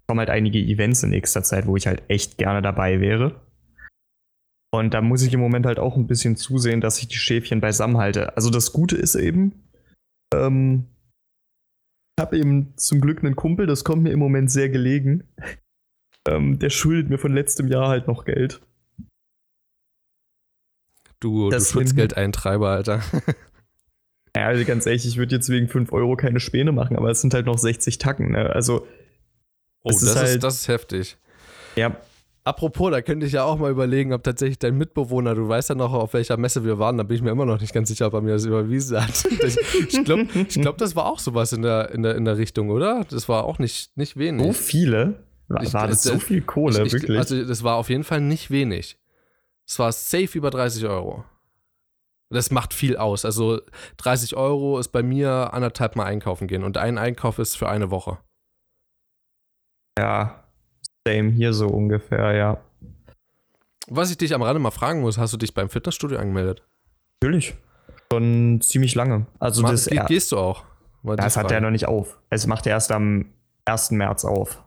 [0.07, 3.48] kommen halt einige Events in nächster Zeit, wo ich halt echt gerne dabei wäre.
[4.71, 7.61] Und da muss ich im Moment halt auch ein bisschen zusehen, dass ich die Schäfchen
[7.61, 8.37] beisammen halte.
[8.37, 9.65] Also das Gute ist eben,
[10.35, 10.87] ähm,
[12.17, 15.25] ich habe eben zum Glück einen Kumpel, das kommt mir im Moment sehr gelegen.
[16.27, 18.61] Ähm, der schuldet mir von letztem Jahr halt noch Geld.
[21.21, 23.03] Du, das du Schutzgeldeintreiber, Alter.
[24.37, 27.23] ja, also ganz ehrlich, ich würde jetzt wegen 5 Euro keine Späne machen, aber es
[27.23, 28.33] sind halt noch 60 Tacken.
[28.33, 28.51] Ne?
[28.51, 28.87] Also.
[29.83, 31.17] Oh, das, ist, halt, ist, das ist heftig.
[31.77, 31.97] Ja,
[32.49, 35.75] Apropos, da könnte ich ja auch mal überlegen, ob tatsächlich dein Mitbewohner, du weißt ja
[35.75, 38.07] noch, auf welcher Messe wir waren, da bin ich mir immer noch nicht ganz sicher,
[38.07, 39.23] ob er mir das überwiesen hat.
[39.87, 42.71] ich glaube, ich glaub, das war auch sowas in der, in, der, in der Richtung,
[42.71, 43.05] oder?
[43.11, 44.47] Das war auch nicht, nicht wenig.
[44.47, 45.27] So viele?
[45.49, 47.19] War, ich, war das so viel Kohle, ich, wirklich?
[47.19, 48.99] Also, das war auf jeden Fall nicht wenig.
[49.67, 51.27] Es war safe über 30 Euro.
[52.31, 53.27] Das macht viel aus.
[53.27, 53.61] Also
[53.99, 57.91] 30 Euro ist bei mir anderthalb Mal einkaufen gehen und ein Einkauf ist für eine
[57.91, 58.17] Woche.
[59.99, 60.48] Ja,
[61.09, 62.59] Same hier so ungefähr, ja.
[63.89, 66.63] Was ich dich am Rande mal fragen muss, hast du dich beim Fitnessstudio angemeldet?
[67.23, 67.55] Natürlich.
[68.13, 69.27] Schon ziemlich lange.
[69.39, 70.65] Also Mal, das ge gehst du auch?
[71.03, 72.19] Das hat ja noch nicht auf.
[72.29, 73.27] Es macht erst am
[73.65, 73.93] 1.
[73.93, 74.63] März auf.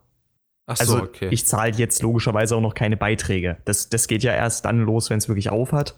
[0.65, 1.27] Ach so, also okay.
[1.31, 3.57] ich zahle jetzt logischerweise auch noch keine Beiträge.
[3.65, 5.95] Das, das geht ja erst dann los, wenn es wirklich aufhat.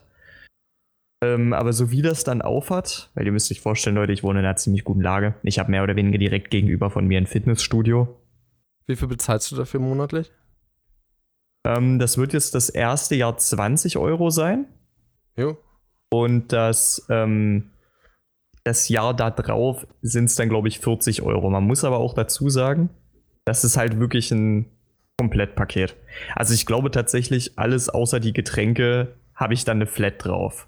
[1.24, 4.40] Ähm, aber so wie das dann aufhat, weil ihr müsst euch vorstellen, Leute, ich wohne
[4.40, 5.36] in einer ziemlich guten Lage.
[5.44, 8.18] Ich habe mehr oder weniger direkt gegenüber von mir ein Fitnessstudio.
[8.86, 10.32] Wie viel bezahlst du dafür monatlich?
[11.66, 14.68] Ähm, das wird jetzt das erste Jahr 20 Euro sein.
[15.36, 15.58] Jo.
[16.10, 17.72] Und das, ähm,
[18.64, 21.50] das Jahr da drauf sind es dann, glaube ich, 40 Euro.
[21.50, 22.90] Man muss aber auch dazu sagen,
[23.46, 24.70] das ist halt wirklich ein
[25.18, 25.96] Komplettpaket.
[26.36, 30.68] Also ich glaube tatsächlich, alles außer die Getränke habe ich dann eine Flat drauf.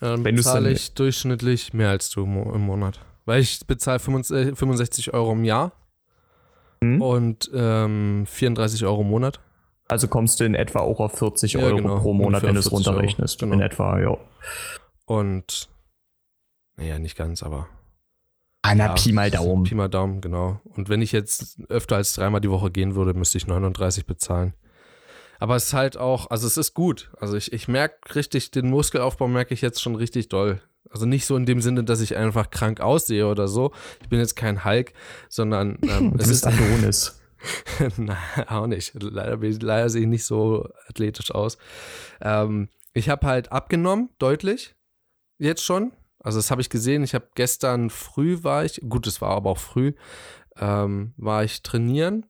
[0.00, 3.00] Ja, dann Wenn bezahle ich durchschnittlich mehr als du im Monat.
[3.24, 5.72] Weil ich bezahle 65 Euro im Jahr
[6.80, 7.02] mhm.
[7.02, 9.40] und ähm, 34 Euro im Monat.
[9.88, 12.60] Also kommst du in etwa auch auf 40 ja, Euro genau, pro Monat, wenn du
[12.60, 13.38] es runterrechnest.
[13.38, 13.54] Genau.
[13.54, 14.16] In etwa, ja.
[15.04, 15.68] Und,
[16.76, 17.68] naja, nicht ganz, aber.
[18.62, 19.62] Einer ja, Pi mal Daumen.
[19.62, 20.60] Pi mal Daumen, genau.
[20.64, 24.54] Und wenn ich jetzt öfter als dreimal die Woche gehen würde, müsste ich 39 bezahlen.
[25.38, 27.12] Aber es ist halt auch, also es ist gut.
[27.20, 30.60] Also ich, ich merke richtig, den Muskelaufbau merke ich jetzt schon richtig doll.
[30.90, 33.72] Also nicht so in dem Sinne, dass ich einfach krank aussehe oder so.
[34.02, 34.92] Ich bin jetzt kein Hulk,
[35.28, 37.20] sondern ähm, es ist Adonis.
[37.96, 38.16] Nein,
[38.48, 38.92] auch nicht.
[38.94, 41.58] Leider, leider sehe ich nicht so athletisch aus.
[42.20, 44.74] Ähm, ich habe halt abgenommen, deutlich.
[45.38, 45.92] Jetzt schon.
[46.18, 47.04] Also das habe ich gesehen.
[47.04, 49.92] Ich habe gestern früh war ich, gut, es war aber auch früh,
[50.56, 52.26] ähm, war ich trainieren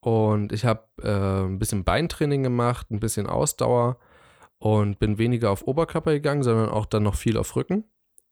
[0.00, 3.98] und ich habe äh, ein bisschen Beintraining gemacht, ein bisschen Ausdauer
[4.62, 7.82] und bin weniger auf Oberkörper gegangen, sondern auch dann noch viel auf Rücken.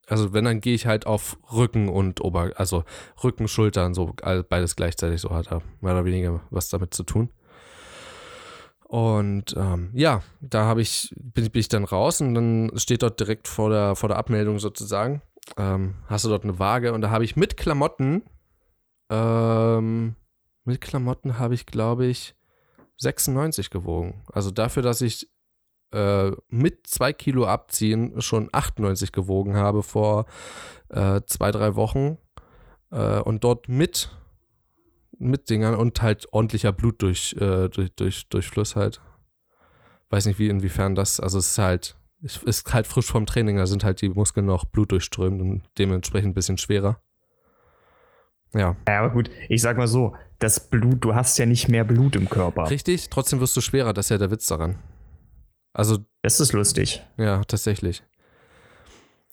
[0.07, 2.85] Also wenn, dann gehe ich halt auf Rücken und Ober, also
[3.25, 4.14] Rücken, Schultern, so
[4.49, 7.31] beides gleichzeitig so hat er mehr oder weniger was damit zu tun.
[8.85, 13.19] Und ähm, ja, da habe ich, bin, bin, ich dann raus und dann steht dort
[13.19, 15.23] direkt vor der, vor der Abmeldung sozusagen,
[15.57, 18.23] ähm, hast du dort eine Waage und da habe ich mit Klamotten,
[19.11, 20.14] ähm,
[20.64, 22.37] mit Klamotten habe ich, glaube ich,
[22.99, 24.23] 96 gewogen.
[24.33, 25.29] Also dafür, dass ich
[25.92, 30.26] äh, mit zwei Kilo abziehen schon 98 gewogen habe vor
[30.88, 32.18] äh, zwei, drei Wochen
[32.90, 34.11] äh, und dort mit
[35.20, 39.00] mit Dingern und halt ordentlicher Blut durch, äh, durch, durch, Durchfluss halt.
[40.09, 43.59] Weiß nicht, wie inwiefern das, also es ist halt, es ist halt frisch vom Training,
[43.59, 47.00] da sind halt die Muskeln noch Blut durchströmt und dementsprechend ein bisschen schwerer.
[48.53, 48.76] Ja.
[48.88, 52.16] Ja, aber gut, ich sag mal so, das Blut, du hast ja nicht mehr Blut
[52.16, 52.68] im Körper.
[52.70, 54.79] Richtig, trotzdem wirst du schwerer, das ist ja der Witz daran.
[55.72, 55.98] Also.
[56.22, 57.02] Das ist lustig.
[57.16, 58.02] Ja, tatsächlich.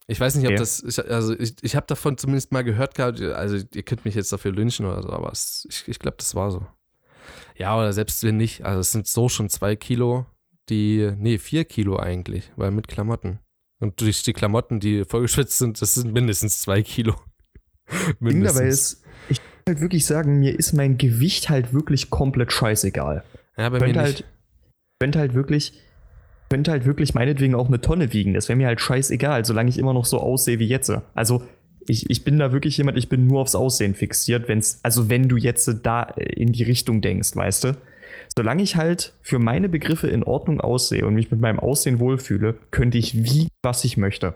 [0.10, 0.60] Ich weiß nicht, ob okay.
[0.60, 4.16] das, ich, also ich, ich habe davon zumindest mal gehört gehabt, also ihr könnt mich
[4.16, 6.66] jetzt dafür lynchen oder so, aber es, ich, ich glaube, das war so.
[7.58, 10.26] Ja, oder selbst wenn nicht, also es sind so schon zwei Kilo,
[10.70, 13.40] die, nee, vier Kilo eigentlich, weil mit Klamotten.
[13.80, 17.16] Und durch die Klamotten, die vollgeschwitzt sind, das sind mindestens zwei Kilo.
[18.20, 18.58] mindestens.
[18.58, 23.26] Dabei ist, ich kann halt wirklich sagen, mir ist mein Gewicht halt wirklich komplett scheißegal.
[23.58, 23.98] Ja, bei mir nicht.
[23.98, 24.24] Halt,
[25.00, 25.74] könnte halt wirklich,
[26.50, 28.34] könnte halt wirklich meinetwegen auch eine Tonne wiegen.
[28.34, 30.92] Das wäre mir halt scheißegal, solange ich immer noch so aussehe wie jetzt.
[31.14, 31.44] Also
[31.88, 35.30] ich, ich bin da wirklich jemand, ich bin nur aufs Aussehen fixiert, wenn's, also wenn
[35.30, 37.78] du jetzt da in die Richtung denkst, weißt du?
[38.36, 42.56] Solange ich halt für meine Begriffe in Ordnung aussehe und mich mit meinem Aussehen wohlfühle,
[42.72, 44.36] könnte ich wiegen, was ich möchte.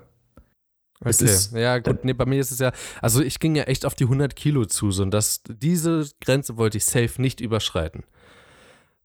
[1.01, 1.25] Okay.
[1.25, 2.71] Ist, ja, gut, nee, bei mir ist es ja,
[3.01, 6.57] also ich ging ja echt auf die 100 Kilo zu, so und das, diese Grenze
[6.57, 8.03] wollte ich safe nicht überschreiten.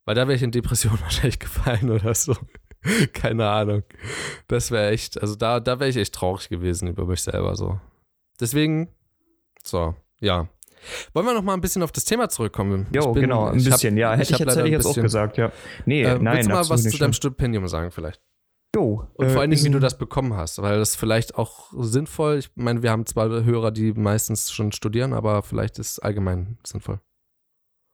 [0.04, 2.36] Weil da wäre ich in Depression wahrscheinlich gefallen oder so.
[3.12, 3.82] Keine Ahnung.
[4.48, 7.80] Das wäre echt, also da, da wäre ich echt traurig gewesen über mich selber so.
[8.40, 8.88] Deswegen,
[9.64, 10.48] so, ja.
[11.14, 12.86] Wollen wir noch mal ein bisschen auf das Thema zurückkommen?
[12.94, 14.12] Jo, bin, genau, ein bisschen, hab, ja.
[14.12, 15.50] Hätte ich, ich jetzt, hätte ich jetzt bisschen, auch gesagt, ja.
[15.84, 18.20] Nee, äh, nein, Willst du mal was zu deinem Stipendium sagen vielleicht?
[18.74, 19.08] Jo.
[19.14, 22.38] Und äh, vor allen Dingen, wie du das bekommen hast, weil das vielleicht auch sinnvoll,
[22.38, 26.58] ich meine, wir haben zwar Hörer, die meistens schon studieren, aber vielleicht ist es allgemein
[26.64, 27.00] sinnvoll.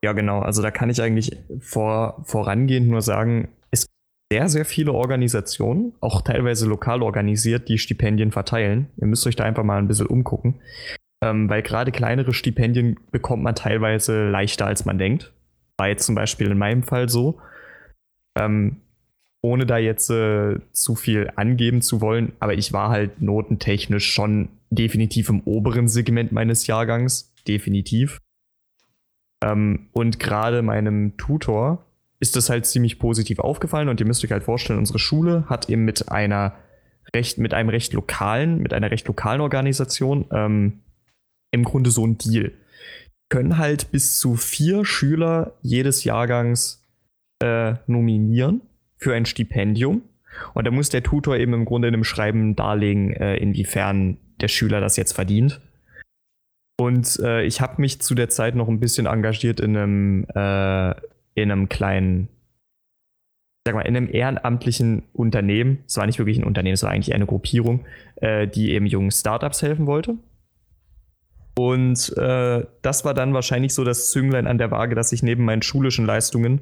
[0.03, 0.41] Ja, genau.
[0.41, 3.53] Also da kann ich eigentlich vor, vorangehend nur sagen,
[4.33, 8.87] sehr, sehr viele Organisationen, auch teilweise lokal organisiert, die Stipendien verteilen.
[8.97, 10.55] Ihr müsst euch da einfach mal ein bisschen umgucken.
[11.23, 15.31] Ähm, weil gerade kleinere Stipendien bekommt man teilweise leichter, als man denkt.
[15.77, 17.39] War jetzt zum Beispiel in meinem Fall so.
[18.35, 18.77] Ähm,
[19.43, 24.49] ohne da jetzt äh, zu viel angeben zu wollen, aber ich war halt notentechnisch schon
[24.71, 27.35] definitiv im oberen Segment meines Jahrgangs.
[27.47, 28.17] Definitiv.
[29.45, 31.85] Ähm, und gerade meinem Tutor,
[32.23, 35.69] ist das halt ziemlich positiv aufgefallen und ihr müsst euch halt vorstellen, unsere Schule hat
[35.69, 36.55] eben mit einer
[37.13, 40.79] recht, mit einem recht lokalen, mit einer recht lokalen Organisation ähm,
[41.51, 42.53] im Grunde so ein Deal.
[43.29, 46.87] Können halt bis zu vier Schüler jedes Jahrgangs
[47.41, 48.61] äh, nominieren
[48.95, 50.03] für ein Stipendium.
[50.53, 54.47] Und da muss der Tutor eben im Grunde in einem Schreiben darlegen, äh, inwiefern der
[54.47, 55.59] Schüler das jetzt verdient.
[56.79, 60.95] Und äh, ich habe mich zu der Zeit noch ein bisschen engagiert in einem äh,
[61.35, 62.27] in einem kleinen,
[63.65, 67.15] sag mal, in einem ehrenamtlichen Unternehmen, es war nicht wirklich ein Unternehmen, es war eigentlich
[67.15, 67.85] eine Gruppierung,
[68.17, 70.17] äh, die eben jungen Startups helfen wollte.
[71.55, 75.45] Und äh, das war dann wahrscheinlich so das Zünglein an der Waage, dass ich neben
[75.45, 76.61] meinen schulischen Leistungen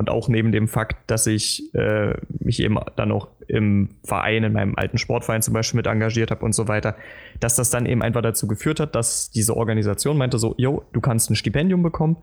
[0.00, 4.52] und auch neben dem Fakt, dass ich äh, mich eben dann auch im Verein, in
[4.52, 6.96] meinem alten Sportverein zum Beispiel mit engagiert habe und so weiter,
[7.38, 11.00] dass das dann eben einfach dazu geführt hat, dass diese Organisation meinte so, yo, du
[11.00, 12.16] kannst ein Stipendium bekommen,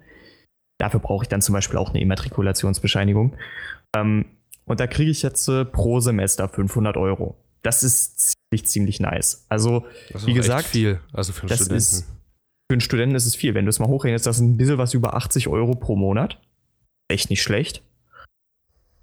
[0.82, 3.36] Dafür brauche ich dann zum Beispiel auch eine Immatrikulationsbescheinigung.
[3.96, 4.26] Ähm,
[4.66, 7.38] und da kriege ich jetzt äh, pro Semester 500 Euro.
[7.62, 9.46] Das ist ziemlich, ziemlich nice.
[9.48, 9.86] Also,
[10.26, 11.00] wie gesagt, viel.
[11.14, 11.76] Also für einen Studenten.
[11.76, 12.08] Ist,
[12.68, 13.54] für einen Studenten ist es viel.
[13.54, 16.42] Wenn du es mal hochrechnest, das ist ein bisschen was über 80 Euro pro Monat.
[17.10, 17.84] Echt nicht schlecht.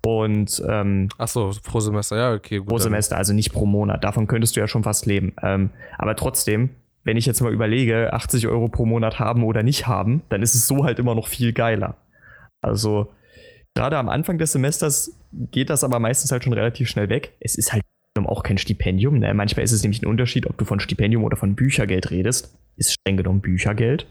[0.05, 2.59] Und ähm, ach so, pro Semester, ja, okay.
[2.59, 4.03] Gut, pro Semester, also nicht pro Monat.
[4.03, 5.37] Davon könntest du ja schon fast leben.
[5.45, 6.71] Ähm, aber trotzdem,
[7.09, 10.55] wenn ich jetzt mal überlege, 80 Euro pro Monat haben oder nicht haben, dann ist
[10.55, 11.97] es so halt immer noch viel geiler.
[12.61, 13.11] Also
[13.75, 17.33] gerade am Anfang des Semesters geht das aber meistens halt schon relativ schnell weg.
[17.41, 17.83] Es ist halt
[18.27, 19.21] auch kein Stipendium.
[19.21, 19.33] Ne?
[19.33, 22.55] Manchmal ist es nämlich ein Unterschied, ob du von Stipendium oder von Büchergeld redest.
[22.77, 24.07] Ist streng genommen Büchergeld.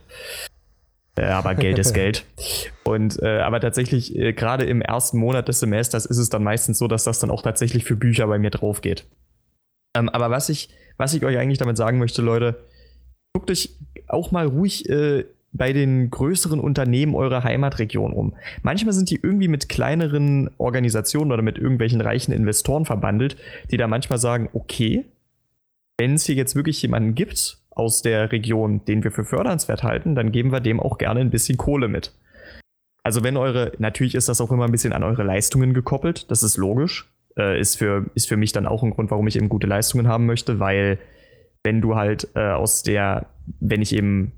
[1.14, 2.24] Äh, aber Geld ist Geld.
[2.82, 6.78] Und äh, aber tatsächlich, äh, gerade im ersten Monat des Semesters ist es dann meistens
[6.78, 9.04] so, dass das dann auch tatsächlich für Bücher bei mir drauf geht.
[9.94, 12.56] Ähm, aber was ich, was ich euch eigentlich damit sagen möchte, Leute,
[13.38, 13.70] guckt euch
[14.08, 18.34] auch mal ruhig äh, bei den größeren Unternehmen eurer Heimatregion um.
[18.62, 23.36] Manchmal sind die irgendwie mit kleineren Organisationen oder mit irgendwelchen reichen Investoren verbandelt,
[23.70, 25.04] die da manchmal sagen, okay,
[25.98, 30.16] wenn es hier jetzt wirklich jemanden gibt aus der Region, den wir für fördernswert halten,
[30.16, 32.12] dann geben wir dem auch gerne ein bisschen Kohle mit.
[33.04, 36.42] Also wenn eure, natürlich ist das auch immer ein bisschen an eure Leistungen gekoppelt, das
[36.42, 39.48] ist logisch, äh, ist, für, ist für mich dann auch ein Grund, warum ich eben
[39.48, 40.98] gute Leistungen haben möchte, weil
[41.68, 43.26] wenn du halt äh, aus der,
[43.60, 44.32] wenn ich eben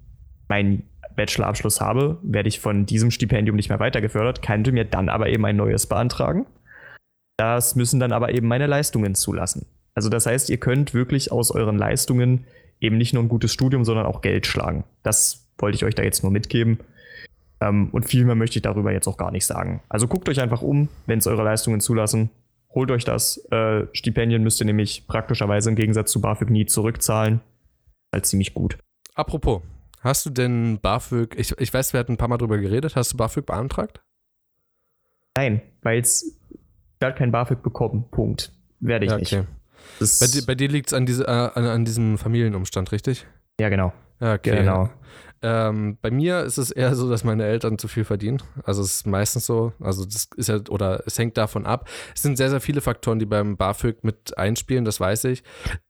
[0.49, 0.83] mein
[1.15, 5.45] Bachelorabschluss habe, werde ich von diesem Stipendium nicht mehr weitergefördert, könnte mir dann aber eben
[5.45, 6.47] ein neues beantragen.
[7.37, 9.67] Das müssen dann aber eben meine Leistungen zulassen.
[9.95, 12.47] Also das heißt, ihr könnt wirklich aus euren Leistungen
[12.81, 14.83] eben nicht nur ein gutes Studium, sondern auch Geld schlagen.
[15.05, 16.81] Das wollte ich euch da jetzt nur mitgeben.
[17.61, 19.83] Ähm, und viel mehr möchte ich darüber jetzt auch gar nicht sagen.
[19.89, 22.31] Also guckt euch einfach um, wenn es eure Leistungen zulassen.
[22.75, 23.39] Holt euch das.
[23.51, 27.41] Äh, Stipendien müsst ihr nämlich praktischerweise im Gegensatz zu BAföG nie zurückzahlen.
[28.13, 28.79] Halt ziemlich gut.
[29.15, 29.63] Apropos,
[30.01, 33.13] Hast du denn BAföG, ich, ich weiß, wir hatten ein paar Mal drüber geredet, hast
[33.13, 34.01] du BAföG beantragt?
[35.37, 36.39] Nein, weil es
[37.01, 38.07] werde kein BAföG bekommen.
[38.11, 38.53] Punkt.
[38.81, 39.47] Werde ich ja, okay.
[39.99, 40.21] nicht.
[40.21, 43.27] Bei, dir, bei dir liegt es an, diese, äh, an, an, diesem Familienumstand, richtig?
[43.61, 43.93] Ja, genau.
[44.21, 44.57] Ja, okay.
[44.57, 44.89] Genau.
[45.43, 48.43] Ähm, bei mir ist es eher so, dass meine Eltern zu viel verdienen.
[48.65, 49.73] Also es ist meistens so.
[49.81, 51.89] Also das ist ja, oder es hängt davon ab.
[52.15, 55.43] Es sind sehr, sehr viele Faktoren, die beim BAföG mit einspielen, das weiß ich.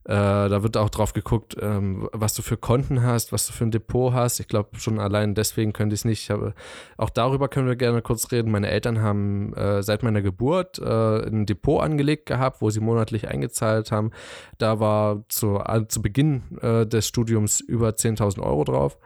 [0.04, 3.64] Äh, da wird auch drauf geguckt, ähm, was du für Konten hast, was du für
[3.64, 4.38] ein Depot hast.
[4.38, 6.30] Ich glaube, schon allein deswegen könnte ich es nicht.
[6.30, 6.54] Habe,
[6.96, 8.52] auch darüber können wir gerne kurz reden.
[8.52, 13.26] Meine Eltern haben äh, seit meiner Geburt äh, ein Depot angelegt gehabt, wo sie monatlich
[13.26, 14.12] eingezahlt haben.
[14.58, 18.96] Da war zu, zu Beginn äh, des Studiums über 10.000 Euro drauf.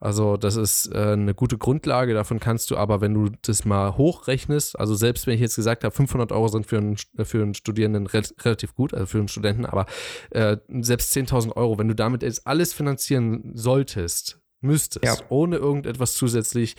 [0.00, 2.14] Also das ist äh, eine gute Grundlage.
[2.14, 5.84] Davon kannst du aber, wenn du das mal hochrechnest, also selbst wenn ich jetzt gesagt
[5.84, 9.28] habe, 500 Euro sind für einen, für einen Studierenden re relativ gut, also für einen
[9.28, 9.86] Studenten, aber
[10.30, 15.16] äh, selbst 10.000 Euro, wenn du damit jetzt alles finanzieren solltest, müsstest, ja.
[15.28, 16.76] ohne irgendetwas zusätzlich,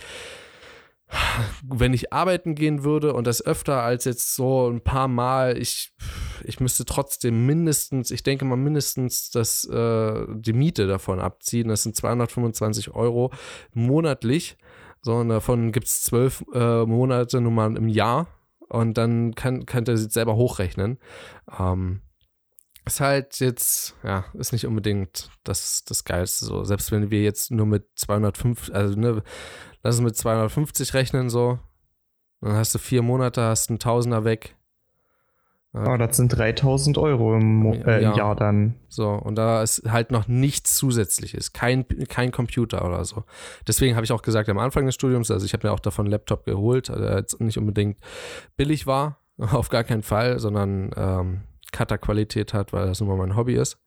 [1.64, 5.94] wenn ich arbeiten gehen würde und das öfter als jetzt so ein paar Mal, ich,
[6.44, 11.70] ich müsste trotzdem mindestens, ich denke mal mindestens das, äh, die Miete davon abziehen.
[11.70, 13.32] Das sind 225 Euro
[13.74, 14.58] monatlich.
[15.02, 18.28] So, und davon gibt es zwölf äh, Monate nun mal im Jahr.
[18.68, 21.00] Und dann kann, kann der sich selber hochrechnen.
[21.58, 22.02] Ähm,
[22.86, 26.64] ist halt jetzt, ja, ist nicht unbedingt das, das Geilste so.
[26.64, 29.24] Selbst wenn wir jetzt nur mit 205, also ne,
[29.84, 31.60] lass es mit 250 rechnen so.
[32.42, 34.56] Dann hast du vier Monate, hast einen Tausender weg.
[35.72, 38.16] Oh, das sind 3000 Euro im Mo äh, ja.
[38.16, 38.76] Jahr dann.
[38.88, 41.54] So, und da ist halt noch nichts Zusätzliches.
[41.54, 43.24] Kein, kein Computer oder so.
[43.68, 46.06] Deswegen habe ich auch gesagt am Anfang des Studiums, also ich habe mir auch davon
[46.06, 48.00] einen Laptop geholt, der jetzt nicht unbedingt
[48.58, 53.36] billig war, auf gar keinen Fall, sondern ähm, Cutter-Qualität hat, weil das nun mal mein
[53.36, 53.78] Hobby ist.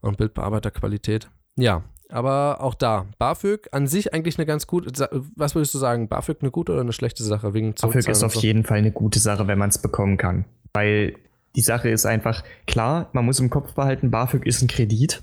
[0.00, 1.28] Und Bildbearbeiterqualität.
[1.56, 6.08] Ja, aber auch da, BAföG an sich eigentlich eine ganz gute, was würdest du sagen,
[6.08, 7.52] BAföG eine gute oder eine schlechte Sache?
[7.52, 8.40] Wegen BAföG ist auf so?
[8.40, 10.44] jeden Fall eine gute Sache, wenn man es bekommen kann.
[10.72, 11.16] Weil
[11.56, 15.22] die Sache ist einfach, klar, man muss im Kopf behalten, BAföG ist ein Kredit.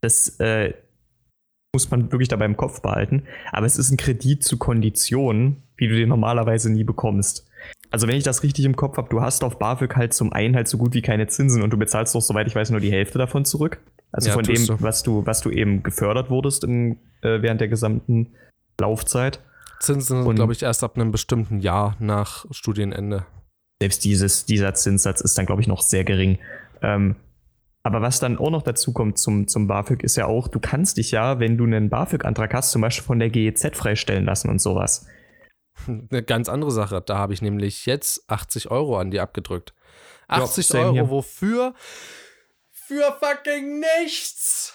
[0.00, 0.74] Das äh,
[1.72, 3.22] muss man wirklich dabei im Kopf behalten.
[3.52, 7.45] Aber es ist ein Kredit zu Konditionen, wie du den normalerweise nie bekommst.
[7.90, 10.56] Also wenn ich das richtig im Kopf habe, du hast auf BAföG halt zum einen
[10.56, 12.90] halt so gut wie keine Zinsen und du bezahlst doch, soweit ich weiß, nur die
[12.90, 13.80] Hälfte davon zurück.
[14.12, 14.76] Also ja, von dem, du.
[14.80, 18.34] was du, was du eben gefördert wurdest im, äh, während der gesamten
[18.80, 19.40] Laufzeit.
[19.80, 23.26] Zinsen sind, glaube ich, erst ab einem bestimmten Jahr nach Studienende.
[23.80, 26.38] Selbst dieses, dieser Zinssatz ist dann, glaube ich, noch sehr gering.
[26.80, 27.16] Ähm,
[27.82, 30.96] aber was dann auch noch dazu kommt zum, zum BAföG, ist ja auch, du kannst
[30.96, 34.60] dich ja, wenn du einen BAföG-Antrag hast, zum Beispiel von der GEZ freistellen lassen und
[34.60, 35.06] sowas.
[35.86, 37.02] Eine ganz andere Sache.
[37.04, 39.74] Da habe ich nämlich jetzt 80 Euro an die abgedrückt.
[40.28, 41.10] 80 ja, Euro, hier.
[41.10, 41.74] wofür?
[42.86, 44.74] für fucking nichts.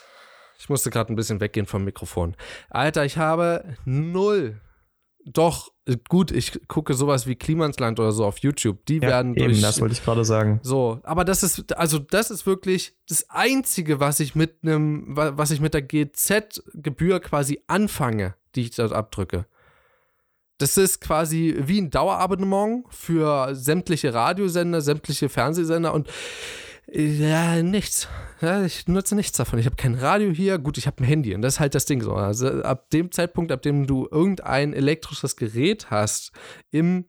[0.60, 2.36] Ich musste gerade ein bisschen weggehen vom Mikrofon.
[2.70, 4.60] Alter, ich habe null.
[5.24, 5.72] Doch,
[6.10, 8.86] gut, ich gucke sowas wie Klimansland oder so auf YouTube.
[8.86, 9.54] Die ja, werden durch.
[9.54, 10.60] Eben, das wollte ich gerade sagen.
[10.64, 15.52] So, aber das ist, also das ist wirklich das Einzige, was ich mit einem, was
[15.52, 19.45] ich mit der GZ-Gebühr quasi anfange, die ich dort abdrücke.
[20.62, 26.07] Das ist quasi wie ein Dauerabonnement für sämtliche Radiosender, sämtliche Fernsehsender und
[26.93, 28.07] ja, nichts.
[28.41, 29.59] Ja, ich nutze nichts davon.
[29.59, 30.57] Ich habe kein Radio hier.
[30.57, 32.14] Gut, ich habe ein Handy und das ist halt das Ding so.
[32.14, 36.32] Also ab dem Zeitpunkt, ab dem du irgendein elektrisches Gerät hast
[36.70, 37.05] im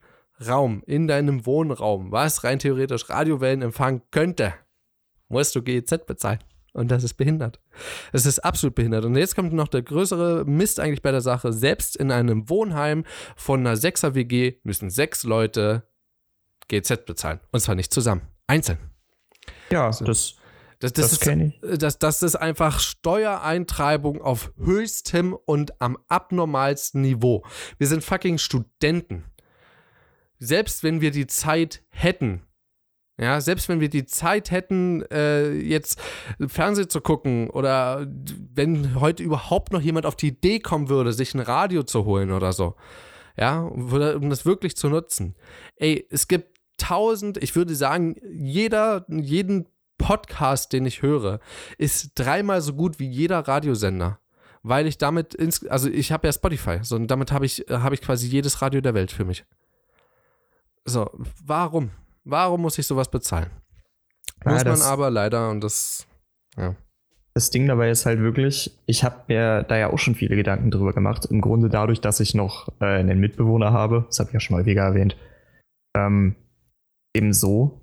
[0.47, 4.53] Raum, in deinem Wohnraum, was rein theoretisch Radiowellen empfangen könnte,
[5.27, 6.39] musst du GEZ bezahlen.
[6.73, 7.59] Und das ist behindert.
[8.11, 9.05] Es ist absolut behindert.
[9.05, 11.53] Und jetzt kommt noch der größere Mist eigentlich bei der Sache.
[11.53, 13.05] Selbst in einem Wohnheim
[13.35, 15.87] von einer 6er WG müssen sechs Leute
[16.67, 17.39] GZ bezahlen.
[17.51, 18.21] Und zwar nicht zusammen.
[18.47, 18.79] Einzeln.
[19.69, 20.03] Ja, so.
[20.03, 20.35] das,
[20.79, 27.45] das, das, das, ist, das, das ist einfach Steuereintreibung auf höchstem und am abnormalsten Niveau.
[27.77, 29.25] Wir sind fucking Studenten.
[30.39, 32.41] Selbst wenn wir die Zeit hätten,
[33.19, 36.01] ja, selbst wenn wir die Zeit hätten, äh, jetzt
[36.47, 38.07] Fernsehen zu gucken oder
[38.53, 42.31] wenn heute überhaupt noch jemand auf die Idee kommen würde, sich ein Radio zu holen
[42.31, 42.75] oder so,
[43.37, 45.35] ja, um das wirklich zu nutzen.
[45.75, 49.67] Ey, es gibt tausend, ich würde sagen, jeder, jeden
[49.99, 51.39] Podcast, den ich höre,
[51.77, 54.19] ist dreimal so gut wie jeder Radiosender.
[54.63, 57.93] Weil ich damit, ins, also ich habe ja Spotify, so, und damit habe ich, hab
[57.93, 59.45] ich quasi jedes Radio der Welt für mich.
[60.85, 61.09] So,
[61.43, 61.91] warum?
[62.23, 63.49] Warum muss ich sowas bezahlen?
[64.45, 66.07] Ja, muss man aber leider und das,
[66.57, 66.75] ja.
[67.33, 70.69] Das Ding dabei ist halt wirklich, ich habe mir da ja auch schon viele Gedanken
[70.69, 71.25] drüber gemacht.
[71.25, 74.55] Im Grunde dadurch, dass ich noch äh, einen Mitbewohner habe, das habe ich ja schon
[74.55, 75.17] mal wieder erwähnt,
[75.97, 76.35] ähm,
[77.15, 77.79] eben so.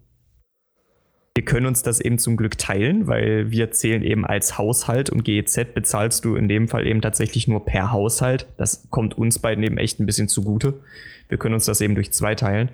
[1.34, 5.24] Wir können uns das eben zum Glück teilen, weil wir zählen eben als Haushalt und
[5.24, 8.46] GEZ bezahlst du in dem Fall eben tatsächlich nur per Haushalt.
[8.56, 10.80] Das kommt uns beiden eben echt ein bisschen zugute.
[11.28, 12.70] Wir können uns das eben durch zwei teilen.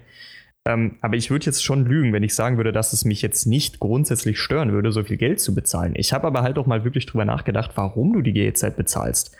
[0.67, 3.47] Ähm, aber ich würde jetzt schon lügen, wenn ich sagen würde, dass es mich jetzt
[3.47, 5.95] nicht grundsätzlich stören würde, so viel Geld zu bezahlen.
[5.97, 9.37] Ich habe aber halt auch mal wirklich drüber nachgedacht, warum du die GEZ bezahlst.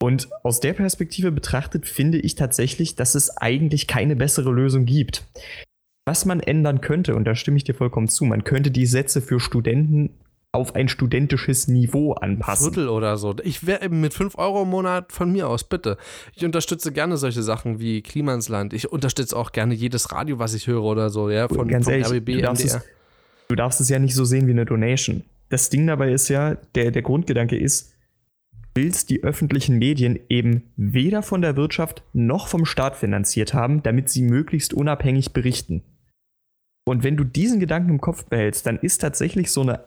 [0.00, 5.26] Und aus der Perspektive betrachtet finde ich tatsächlich, dass es eigentlich keine bessere Lösung gibt.
[6.06, 9.20] Was man ändern könnte, und da stimme ich dir vollkommen zu, man könnte die Sätze
[9.20, 10.10] für Studenten
[10.52, 12.72] auf ein studentisches Niveau anpassen.
[12.72, 13.36] Viertel oder so.
[13.42, 15.98] Ich wäre eben mit 5 Euro im Monat von mir aus, bitte.
[16.34, 18.72] Ich unterstütze gerne solche Sachen wie Klima ins Land.
[18.72, 22.06] Ich unterstütze auch gerne jedes Radio, was ich höre oder so, ja, von, Ganz ehrlich,
[22.06, 22.80] RBB, du darfst, es,
[23.48, 25.22] du darfst es ja nicht so sehen wie eine Donation.
[25.50, 27.94] Das Ding dabei ist ja, der, der Grundgedanke ist,
[28.74, 34.08] willst die öffentlichen Medien eben weder von der Wirtschaft noch vom Staat finanziert haben, damit
[34.08, 35.82] sie möglichst unabhängig berichten.
[36.86, 39.84] Und wenn du diesen Gedanken im Kopf behältst, dann ist tatsächlich so eine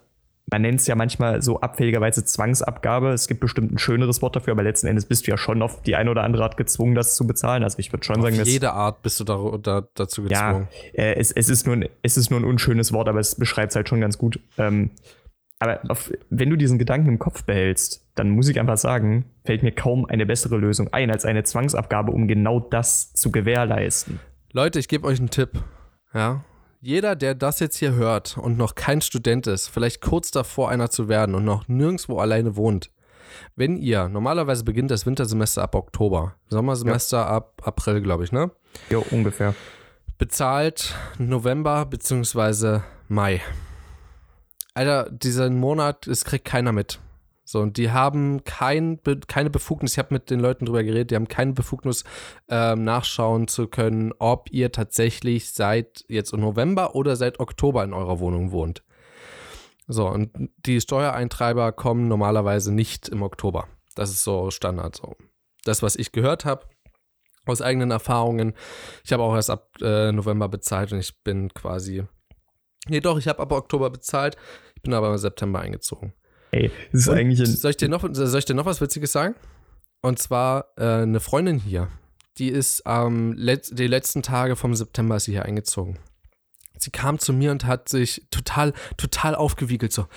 [0.49, 3.09] man nennt es ja manchmal so abfälligerweise Zwangsabgabe.
[3.11, 5.81] Es gibt bestimmt ein schöneres Wort dafür, aber letzten Endes bist du ja schon auf
[5.81, 7.63] die eine oder andere Art gezwungen, das zu bezahlen.
[7.63, 8.49] Also ich würde schon auf sagen, dass.
[8.49, 10.67] jede Art bist du da, da, dazu gezwungen.
[10.93, 13.35] Ja, äh, es, es, ist nur ein, es ist nur ein unschönes Wort, aber es
[13.35, 14.39] beschreibt es halt schon ganz gut.
[14.57, 14.91] Ähm,
[15.59, 19.61] aber auf, wenn du diesen Gedanken im Kopf behältst, dann muss ich einfach sagen, fällt
[19.61, 24.19] mir kaum eine bessere Lösung ein als eine Zwangsabgabe, um genau das zu gewährleisten.
[24.53, 25.51] Leute, ich gebe euch einen Tipp.
[26.13, 26.43] Ja,
[26.81, 30.89] jeder, der das jetzt hier hört und noch kein Student ist, vielleicht kurz davor einer
[30.89, 32.89] zu werden und noch nirgendwo alleine wohnt,
[33.55, 37.27] wenn ihr, normalerweise beginnt das Wintersemester ab Oktober, Sommersemester ja.
[37.27, 38.51] ab April, glaube ich, ne?
[38.89, 39.53] Ja, ungefähr.
[40.17, 42.79] Bezahlt November bzw.
[43.07, 43.41] Mai.
[44.73, 46.99] Alter, diesen Monat, es kriegt keiner mit.
[47.43, 51.15] So, und die haben kein, keine Befugnis, ich habe mit den Leuten drüber geredet, die
[51.15, 52.03] haben keine Befugnis,
[52.47, 57.93] ähm, nachschauen zu können, ob ihr tatsächlich seit jetzt im November oder seit Oktober in
[57.93, 58.83] eurer Wohnung wohnt.
[59.87, 60.31] So, und
[60.65, 63.67] die Steuereintreiber kommen normalerweise nicht im Oktober.
[63.95, 64.95] Das ist so Standard.
[64.95, 65.15] So.
[65.65, 66.65] Das, was ich gehört habe,
[67.45, 68.53] aus eigenen Erfahrungen.
[69.03, 72.05] Ich habe auch erst ab äh, November bezahlt und ich bin quasi.
[72.87, 74.37] Nee, doch, ich habe ab Oktober bezahlt.
[74.75, 76.13] Ich bin aber im September eingezogen.
[76.51, 79.11] Ey, das ist Und eigentlich soll ich, dir noch, soll ich dir noch was Witziges
[79.11, 79.35] sagen?
[80.01, 81.87] Und zwar äh, eine Freundin hier,
[82.37, 85.99] die ist ähm, let die letzten Tage vom September ist sie hier eingezogen.
[86.77, 90.07] Sie kam zu mir und hat sich total, total aufgewiegelt, so.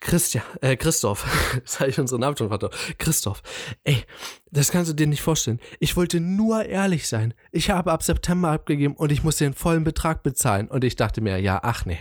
[0.00, 1.26] Christian, äh, Christoph,
[1.64, 2.76] das habe ich unseren Namen schon vertraut.
[2.98, 3.42] Christoph,
[3.84, 4.04] ey,
[4.50, 5.60] das kannst du dir nicht vorstellen.
[5.80, 7.32] Ich wollte nur ehrlich sein.
[7.50, 10.68] Ich habe ab September abgegeben und ich muss den vollen Betrag bezahlen.
[10.68, 11.98] Und ich dachte mir, ja, ach nee,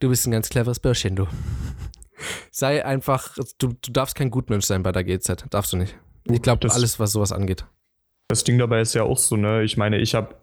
[0.00, 1.26] Du bist ein ganz cleveres Börschchen, du.
[2.50, 5.46] Sei einfach, du, du darfst kein Gutmensch sein bei der GZ.
[5.50, 5.96] Darfst du nicht.
[6.24, 7.64] Ich glaube, alles, was sowas angeht.
[8.28, 9.62] Das Ding dabei ist ja auch so, ne?
[9.62, 10.34] Ich meine, ich habe,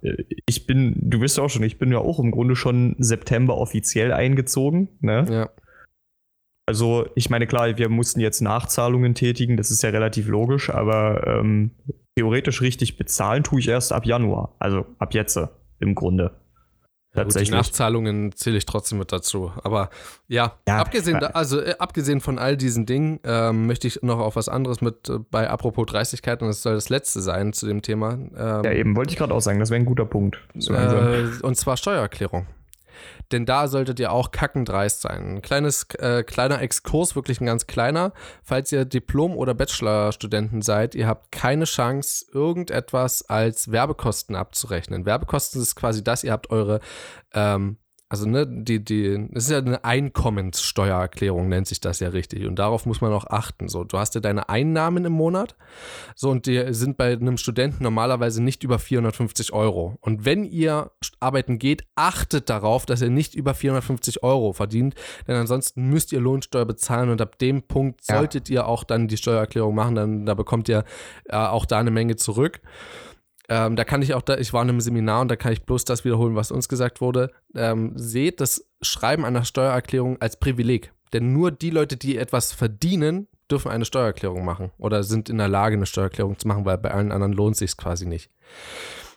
[0.47, 3.57] ich bin, du bist ja auch schon, ich bin ja auch im Grunde schon September
[3.57, 5.25] offiziell eingezogen, ne?
[5.29, 5.49] Ja.
[6.65, 11.27] Also, ich meine, klar, wir mussten jetzt Nachzahlungen tätigen, das ist ja relativ logisch, aber
[11.27, 11.71] ähm,
[12.15, 14.55] theoretisch richtig bezahlen tue ich erst ab Januar.
[14.57, 15.39] Also ab jetzt
[15.79, 16.31] im Grunde.
[17.15, 17.49] Tatsächlich.
[17.49, 19.51] Gut, die Nachzahlungen zähle ich trotzdem mit dazu.
[19.63, 19.89] Aber
[20.27, 24.19] ja, ja abgesehen, da, also, äh, abgesehen von all diesen Dingen, ähm, möchte ich noch
[24.19, 27.65] auf was anderes mit äh, bei apropos Dreistigkeit und das soll das letzte sein zu
[27.67, 28.13] dem Thema.
[28.13, 30.37] Ähm, ja, eben, wollte ich gerade auch sagen, das wäre ein guter Punkt.
[30.55, 32.47] Äh, und zwar Steuererklärung.
[33.31, 35.35] Denn da solltet ihr auch kackendreist sein.
[35.35, 38.13] Ein kleines, äh, kleiner Exkurs, wirklich ein ganz kleiner.
[38.43, 45.05] Falls ihr Diplom- oder Bachelorstudenten seid, ihr habt keine Chance, irgendetwas als Werbekosten abzurechnen.
[45.05, 46.79] Werbekosten ist quasi das, ihr habt eure
[47.33, 47.77] ähm,
[48.07, 52.45] also ne, die, die, es ist ja eine Einkommenssteuererklärung, nennt sich das ja richtig.
[52.45, 53.67] Und darauf muss man auch achten.
[53.67, 55.55] So, du hast ja deine Einnahmen im Monat,
[56.15, 59.97] so und die sind bei einem Studenten normalerweise nicht über 450 Euro.
[60.01, 64.93] Und wenn ihr arbeiten geht, achtet darauf, dass ihr nicht über 450 Euro verdient,
[65.27, 68.55] denn ansonsten müsst ihr Lohnsteuer bezahlen und ab dem Punkt solltet ja.
[68.55, 70.83] ihr auch dann die Steuererklärung machen, dann da bekommt ihr
[71.25, 72.61] äh, auch da eine Menge zurück.
[73.49, 75.63] Ähm, da kann ich auch, da, ich war in einem Seminar und da kann ich
[75.63, 77.31] bloß das wiederholen, was uns gesagt wurde.
[77.55, 80.91] Ähm, seht das Schreiben einer Steuererklärung als Privileg.
[81.13, 85.47] Denn nur die Leute, die etwas verdienen, dürfen eine Steuererklärung machen oder sind in der
[85.47, 88.29] Lage, eine Steuererklärung zu machen, weil bei allen anderen lohnt sich quasi nicht.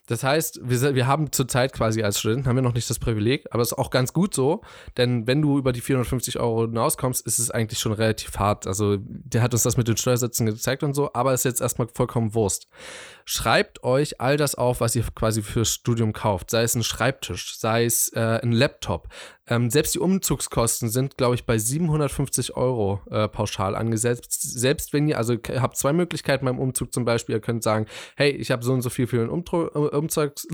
[0.08, 3.44] Das heißt, wir, wir haben zurzeit quasi als Studenten, haben wir noch nicht das Privileg,
[3.50, 4.62] aber es ist auch ganz gut so,
[4.96, 8.66] denn wenn du über die 450 Euro hinauskommst, ist es eigentlich schon relativ hart.
[8.66, 11.88] Also der hat uns das mit den Steuersätzen gezeigt und so, aber ist jetzt erstmal
[11.92, 12.68] vollkommen Wurst.
[13.30, 17.58] Schreibt euch all das auf, was ihr quasi fürs Studium kauft, sei es ein Schreibtisch,
[17.58, 19.08] sei es äh, ein Laptop.
[19.46, 24.58] Ähm, selbst die Umzugskosten sind, glaube ich, bei 750 Euro äh, pauschal angesetzt.
[24.58, 27.84] Selbst wenn ihr, also habt zwei Möglichkeiten beim Umzug zum Beispiel, ihr könnt sagen,
[28.16, 30.46] hey, ich habe so und so viel für den Umtru Umzugs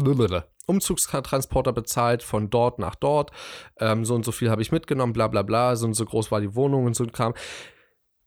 [0.66, 3.30] Umzugstransporter bezahlt von dort nach dort.
[3.78, 5.76] Ähm, so und so viel habe ich mitgenommen, bla bla bla.
[5.76, 7.34] So und so groß war die Wohnung und so ein Kram.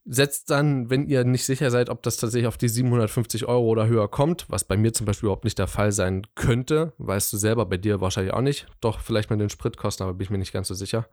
[0.09, 3.87] Setzt dann, wenn ihr nicht sicher seid, ob das tatsächlich auf die 750 Euro oder
[3.87, 7.37] höher kommt, was bei mir zum Beispiel überhaupt nicht der Fall sein könnte, weißt du
[7.37, 8.67] selber, bei dir wahrscheinlich auch nicht.
[8.79, 11.07] Doch, vielleicht mit den Spritkosten, aber bin ich mir nicht ganz so sicher.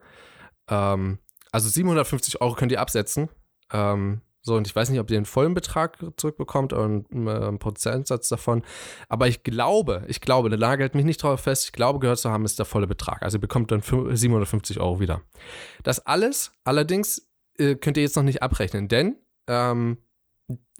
[0.68, 1.18] Ähm,
[1.50, 3.28] also 750 Euro könnt ihr absetzen.
[3.72, 7.52] Ähm, so, und ich weiß nicht, ob ihr den vollen Betrag zurückbekommt oder einen, äh,
[7.52, 8.62] Prozentsatz davon.
[9.08, 11.64] Aber ich glaube, ich glaube, der Lage hält mich nicht drauf fest.
[11.64, 13.22] Ich glaube, gehört zu haben, ist der volle Betrag.
[13.22, 15.22] Also ihr bekommt dann 750 Euro wieder.
[15.82, 17.26] Das alles allerdings
[17.58, 19.98] äh, könnt ihr jetzt noch nicht abrechnen, denn ähm,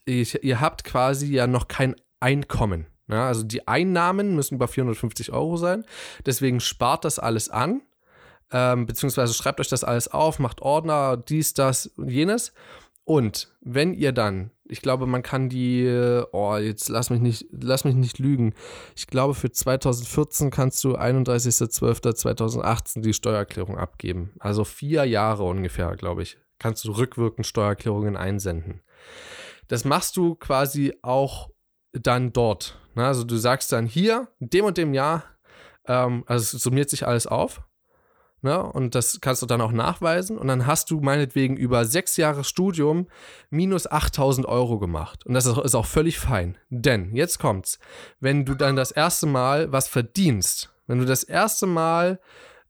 [0.04, 2.86] ich, ihr habt quasi ja noch kein Einkommen.
[3.08, 5.84] Ja, also die Einnahmen müssen über 450 Euro sein.
[6.24, 7.82] Deswegen spart das alles an.
[8.50, 12.52] Ähm, beziehungsweise schreibt euch das alles auf, macht Ordner, dies, das und jenes.
[13.04, 15.86] Und wenn ihr dann, ich glaube, man kann die,
[16.32, 18.54] oh, jetzt lass mich nicht, lass mich nicht lügen.
[18.96, 24.32] Ich glaube, für 2014 kannst du 31.12.2018 die Steuererklärung abgeben.
[24.38, 28.80] Also vier Jahre ungefähr, glaube ich, kannst du rückwirkend Steuererklärungen einsenden.
[29.68, 31.50] Das machst du quasi auch
[31.92, 32.78] dann dort.
[32.94, 33.07] Ne?
[33.07, 35.24] Also du sagst dann hier, dem und dem Jahr,
[35.86, 37.62] ähm, also es summiert sich alles auf
[38.44, 38.62] Ne?
[38.62, 40.36] Und das kannst du dann auch nachweisen.
[40.36, 43.09] Und dann hast du meinetwegen über sechs Jahre Studium
[43.48, 45.24] minus 8000 Euro gemacht.
[45.24, 46.59] Und das ist auch völlig fein.
[46.68, 47.78] Denn, jetzt kommt's,
[48.20, 52.20] wenn du dann das erste Mal was verdienst, wenn du das erste Mal,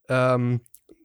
[0.09, 0.61] ähm,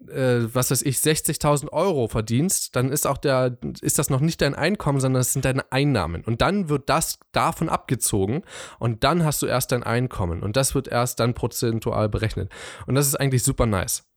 [0.08, 4.42] äh, was weiß ich, 60.000 Euro verdienst, dann ist auch der, ist das noch nicht
[4.42, 6.24] dein Einkommen, sondern das sind deine Einnahmen.
[6.24, 8.44] Und dann wird das davon abgezogen
[8.80, 10.42] und dann hast du erst dein Einkommen.
[10.42, 12.52] Und das wird erst dann prozentual berechnet.
[12.88, 14.09] Und das ist eigentlich super nice.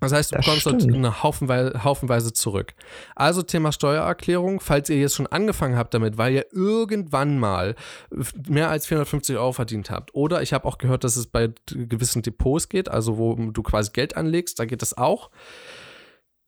[0.00, 2.74] Das heißt, du das bekommst dort eine Haufenweise, Haufenweise zurück.
[3.14, 7.74] Also Thema Steuererklärung, falls ihr jetzt schon angefangen habt damit, weil ihr irgendwann mal
[8.48, 10.14] mehr als 450 Euro verdient habt.
[10.14, 13.90] Oder ich habe auch gehört, dass es bei gewissen Depots geht, also wo du quasi
[13.92, 15.30] Geld anlegst, da geht das auch.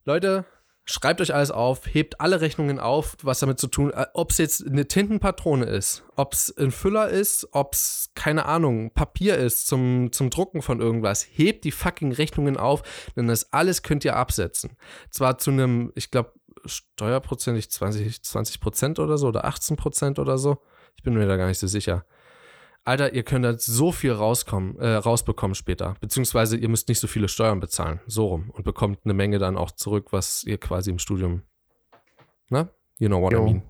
[0.05, 0.44] Leute,
[0.85, 4.39] Schreibt euch alles auf, hebt alle Rechnungen auf, was damit zu tun, äh, ob es
[4.39, 9.68] jetzt eine Tintenpatrone ist, ob es ein Füller ist, ob es, keine Ahnung, Papier ist
[9.68, 11.24] zum, zum Drucken von irgendwas.
[11.30, 12.83] Hebt die fucking Rechnungen auf,
[13.14, 14.76] denn das alles könnt ihr absetzen.
[15.11, 16.33] Zwar zu einem, ich glaube,
[16.64, 20.59] steuerprozentig 20, 20 Prozent oder so oder 18 Prozent oder so.
[20.97, 22.05] Ich bin mir da gar nicht so sicher.
[22.85, 25.95] Alter, ihr könnt da so viel rauskommen, äh, rausbekommen später.
[26.01, 28.01] Beziehungsweise ihr müsst nicht so viele Steuern bezahlen.
[28.07, 28.51] So rum.
[28.51, 31.43] Und bekommt eine Menge dann auch zurück, was ihr quasi im Studium.
[32.49, 32.68] Ne?
[32.99, 33.43] You know what jo.
[33.43, 33.62] I mean.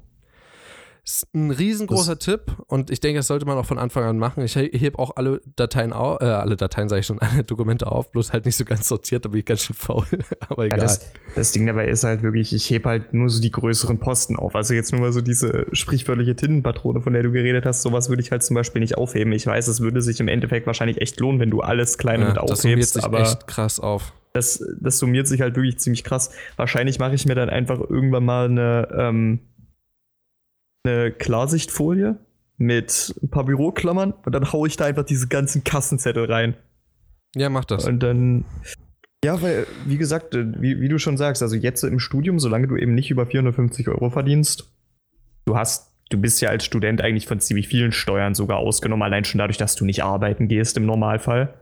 [1.04, 4.18] Ist ein riesengroßer das Tipp und ich denke, das sollte man auch von Anfang an
[4.18, 4.44] machen.
[4.44, 8.12] Ich hebe auch alle Dateien auf, äh, alle Dateien sage ich schon, alle Dokumente auf,
[8.12, 10.06] bloß halt nicht so ganz sortiert, da bin ich ganz schön faul.
[10.48, 10.78] Aber egal.
[10.78, 13.98] Ja, das, das, Ding dabei ist halt wirklich, ich hebe halt nur so die größeren
[13.98, 14.54] Posten auf.
[14.54, 18.22] Also jetzt nur mal so diese sprichwörtliche Tintenpatrone, von der du geredet hast, sowas würde
[18.22, 19.32] ich halt zum Beispiel nicht aufheben.
[19.32, 22.28] Ich weiß, es würde sich im Endeffekt wahrscheinlich echt lohnen, wenn du alles kleine ja,
[22.28, 22.52] mit aufhebst.
[22.52, 24.12] Das summiert sich aber echt krass auf.
[24.34, 26.30] Das, das summiert sich halt wirklich ziemlich krass.
[26.56, 29.40] Wahrscheinlich mache ich mir dann einfach irgendwann mal eine, ähm,
[30.84, 32.18] eine Klarsichtfolie
[32.58, 36.56] mit ein paar Büroklammern und dann haue ich da einfach diese ganzen Kassenzettel rein.
[37.34, 37.86] Ja, mach das.
[37.86, 38.44] Und dann.
[39.24, 42.66] Ja, weil, wie gesagt, äh, wie, wie du schon sagst, also jetzt im Studium, solange
[42.66, 44.72] du eben nicht über 450 Euro verdienst,
[45.44, 49.24] du hast, du bist ja als Student eigentlich von ziemlich vielen Steuern sogar ausgenommen, allein
[49.24, 51.54] schon dadurch, dass du nicht arbeiten gehst im Normalfall.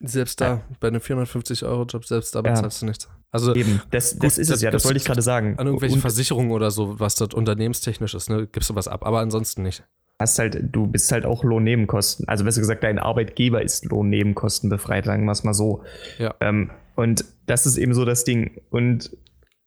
[0.00, 0.62] Selbst da, ja.
[0.78, 2.86] bei einem 450-Euro-Job, selbst da bezahlst ja.
[2.86, 3.08] du nichts.
[3.32, 5.58] Also, Eben, das, das gut, ist es ja, das wollte ich gerade sagen.
[5.58, 9.18] An irgendwelche Versicherungen oder so, was dort unternehmenstechnisch ist, ne, gibst du was ab, aber
[9.18, 9.84] ansonsten nicht.
[10.18, 12.26] hast halt, du bist halt auch Lohnnebenkosten.
[12.28, 15.82] Also besser gesagt, dein Arbeitgeber ist Lohnnebenkosten befreit, sagen wir es mal so.
[16.18, 16.34] Ja.
[16.40, 18.62] Ähm, und das ist eben so das Ding.
[18.70, 19.10] Und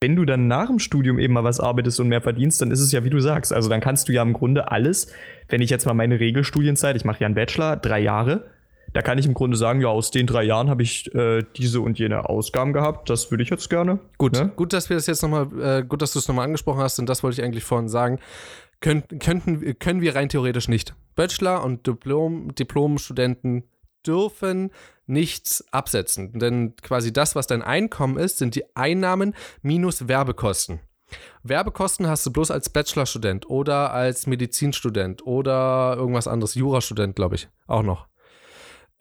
[0.01, 2.79] wenn du dann nach dem Studium eben mal was arbeitest und mehr verdienst, dann ist
[2.79, 3.53] es ja, wie du sagst.
[3.53, 5.11] Also dann kannst du ja im Grunde alles,
[5.49, 8.49] wenn ich jetzt mal meine Regelstudienzeit, ich mache ja einen Bachelor, drei Jahre,
[8.93, 11.81] da kann ich im Grunde sagen, ja, aus den drei Jahren habe ich äh, diese
[11.81, 13.09] und jene Ausgaben gehabt.
[13.09, 13.99] Das würde ich jetzt gerne.
[14.17, 14.51] Gut, ne?
[14.55, 17.07] gut, dass wir das jetzt nochmal, äh, gut, dass du es nochmal angesprochen hast und
[17.07, 18.19] das wollte ich eigentlich vorhin sagen.
[18.81, 20.95] Könnt, könnten, können wir rein theoretisch nicht.
[21.15, 23.63] Bachelor und Diplom, Diplomstudenten
[24.07, 24.71] dürfen
[25.05, 26.39] nichts absetzen.
[26.39, 30.79] Denn quasi das, was dein Einkommen ist, sind die Einnahmen minus Werbekosten.
[31.43, 37.49] Werbekosten hast du bloß als Bachelorstudent oder als Medizinstudent oder irgendwas anderes, Jurastudent, glaube ich,
[37.67, 38.08] auch noch.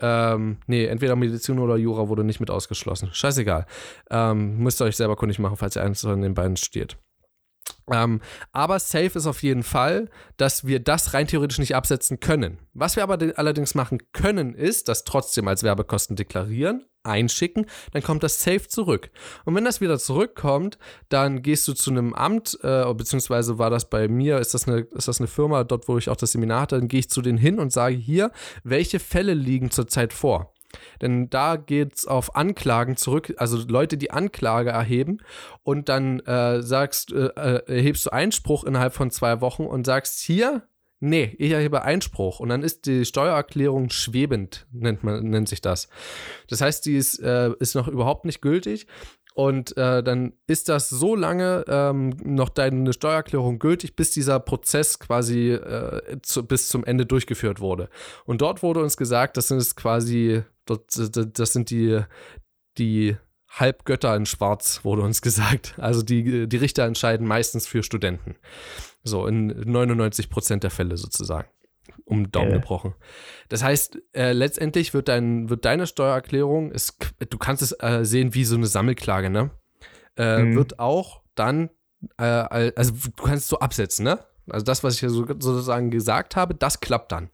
[0.00, 3.08] Ähm, nee, entweder Medizin oder Jura wurde nicht mit ausgeschlossen.
[3.12, 3.66] Scheißegal.
[4.10, 6.96] Ähm, müsst ihr euch selber kundig machen, falls ihr eins von den beiden studiert.
[7.92, 8.20] Ähm,
[8.52, 12.58] aber safe ist auf jeden Fall, dass wir das rein theoretisch nicht absetzen können.
[12.74, 18.22] Was wir aber allerdings machen können, ist, das trotzdem als Werbekosten deklarieren, einschicken, dann kommt
[18.22, 19.10] das safe zurück.
[19.44, 20.78] Und wenn das wieder zurückkommt,
[21.08, 24.80] dann gehst du zu einem Amt, äh, beziehungsweise war das bei mir, ist das, eine,
[24.80, 27.22] ist das eine Firma, dort wo ich auch das Seminar hatte, dann gehe ich zu
[27.22, 28.30] denen hin und sage hier,
[28.62, 30.52] welche Fälle liegen zurzeit vor.
[31.00, 35.18] Denn da geht es auf Anklagen zurück, also Leute, die Anklage erheben
[35.62, 40.20] und dann äh, sagst, äh, äh, erhebst du Einspruch innerhalb von zwei Wochen und sagst
[40.20, 40.62] hier,
[41.00, 42.40] nee, ich erhebe Einspruch.
[42.40, 45.88] Und dann ist die Steuererklärung schwebend, nennt, man, nennt sich das.
[46.48, 48.86] Das heißt, die ist, äh, ist noch überhaupt nicht gültig.
[49.34, 54.98] Und äh, dann ist das so lange ähm, noch deine Steuererklärung gültig, bis dieser Prozess
[54.98, 57.88] quasi äh, zu, bis zum Ende durchgeführt wurde.
[58.24, 62.00] Und dort wurde uns gesagt, das sind quasi Dort, das sind die,
[62.76, 63.16] die
[63.48, 65.74] Halbgötter in Schwarz, wurde uns gesagt.
[65.78, 68.36] Also die, die Richter entscheiden meistens für Studenten.
[69.02, 71.48] So, in 99 Prozent der Fälle sozusagen.
[72.04, 72.54] Um Daumen äh.
[72.54, 72.94] gebrochen.
[73.48, 76.96] Das heißt, äh, letztendlich wird, dein, wird deine Steuererklärung, ist,
[77.28, 79.50] du kannst es äh, sehen wie so eine Sammelklage, ne?
[80.16, 80.56] Äh, mhm.
[80.56, 81.70] Wird auch dann,
[82.18, 84.20] äh, also du kannst es so absetzen, ne?
[84.50, 87.30] Also das, was ich so, sozusagen gesagt habe, das klappt dann.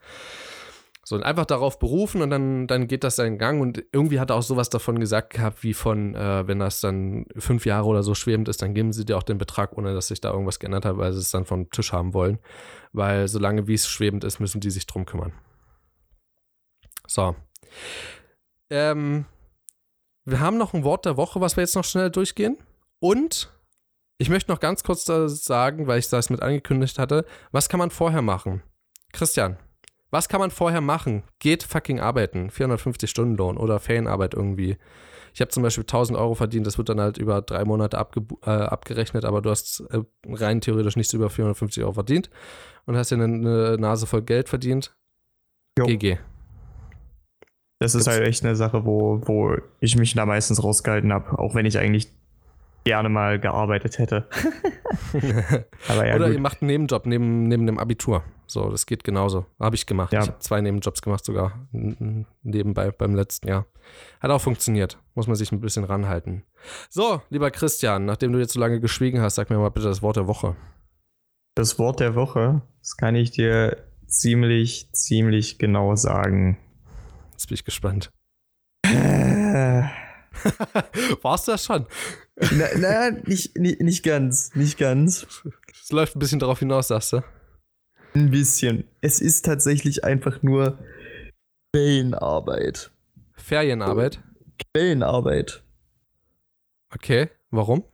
[1.07, 3.61] So, und einfach darauf berufen und dann, dann geht das seinen Gang.
[3.61, 7.27] Und irgendwie hat er auch sowas davon gesagt gehabt, wie von, äh, wenn das dann
[7.37, 10.09] fünf Jahre oder so schwebend ist, dann geben sie dir auch den Betrag, ohne dass
[10.09, 12.39] sich da irgendwas geändert hat, weil sie es dann vom Tisch haben wollen.
[12.93, 15.35] Weil solange wie es schwebend ist, müssen die sich drum kümmern.
[17.07, 17.37] So.
[18.71, 19.27] Ähm,
[20.25, 22.57] wir haben noch ein Wort der Woche, was wir jetzt noch schnell durchgehen.
[22.99, 23.53] Und
[24.17, 27.91] ich möchte noch ganz kurz sagen, weil ich das mit angekündigt hatte, was kann man
[27.91, 28.63] vorher machen?
[29.13, 29.59] Christian,
[30.15, 31.25] was kann man vorher machen?
[31.41, 32.49] Geht fucking arbeiten.
[32.49, 34.77] 450 Stunden Lohn oder Ferienarbeit irgendwie.
[35.35, 38.51] Ich habe zum Beispiel 1000 Euro verdient, das wird dann halt über drei Monate äh,
[38.51, 42.31] abgerechnet, aber du hast äh, rein theoretisch nichts über 450 Euro verdient
[42.87, 44.97] und hast dir eine, eine Nase voll Geld verdient.
[45.77, 45.87] Jo.
[45.87, 46.19] GG.
[47.81, 48.17] Das ist Gibt's?
[48.17, 51.77] halt echt eine Sache, wo, wo ich mich da meistens rausgehalten habe, auch wenn ich
[51.77, 52.13] eigentlich
[52.85, 54.29] gerne mal gearbeitet hätte.
[55.13, 56.35] ja, Oder gut.
[56.35, 58.23] ihr macht einen Nebenjob neben, neben dem Abitur.
[58.47, 59.47] So, das geht genauso.
[59.59, 60.13] Habe ich gemacht.
[60.13, 60.23] Ja.
[60.23, 63.67] Ich habe zwei Nebenjobs gemacht sogar nebenbei beim letzten Jahr.
[64.21, 64.99] Hat auch funktioniert.
[65.15, 66.45] Muss man sich ein bisschen ranhalten.
[66.91, 70.03] So, lieber Christian, nachdem du jetzt so lange geschwiegen hast, sag mir mal bitte das
[70.03, 70.55] Wort der Woche.
[71.57, 73.77] Das Wort der Woche, das kann ich dir
[74.07, 76.59] ziemlich, ziemlich genau sagen.
[77.33, 78.11] Jetzt bin ich gespannt.
[81.23, 81.87] Warst du das schon?
[82.37, 85.27] Na, na nicht, nicht, nicht ganz, nicht ganz.
[85.73, 87.23] Es läuft ein bisschen darauf hinaus, sagst du?
[88.15, 88.85] Ein bisschen.
[89.01, 90.79] Es ist tatsächlich einfach nur
[91.73, 92.91] Quellenarbeit.
[93.37, 94.21] Ferienarbeit?
[94.73, 95.65] Quellenarbeit.
[96.93, 97.85] Okay, warum?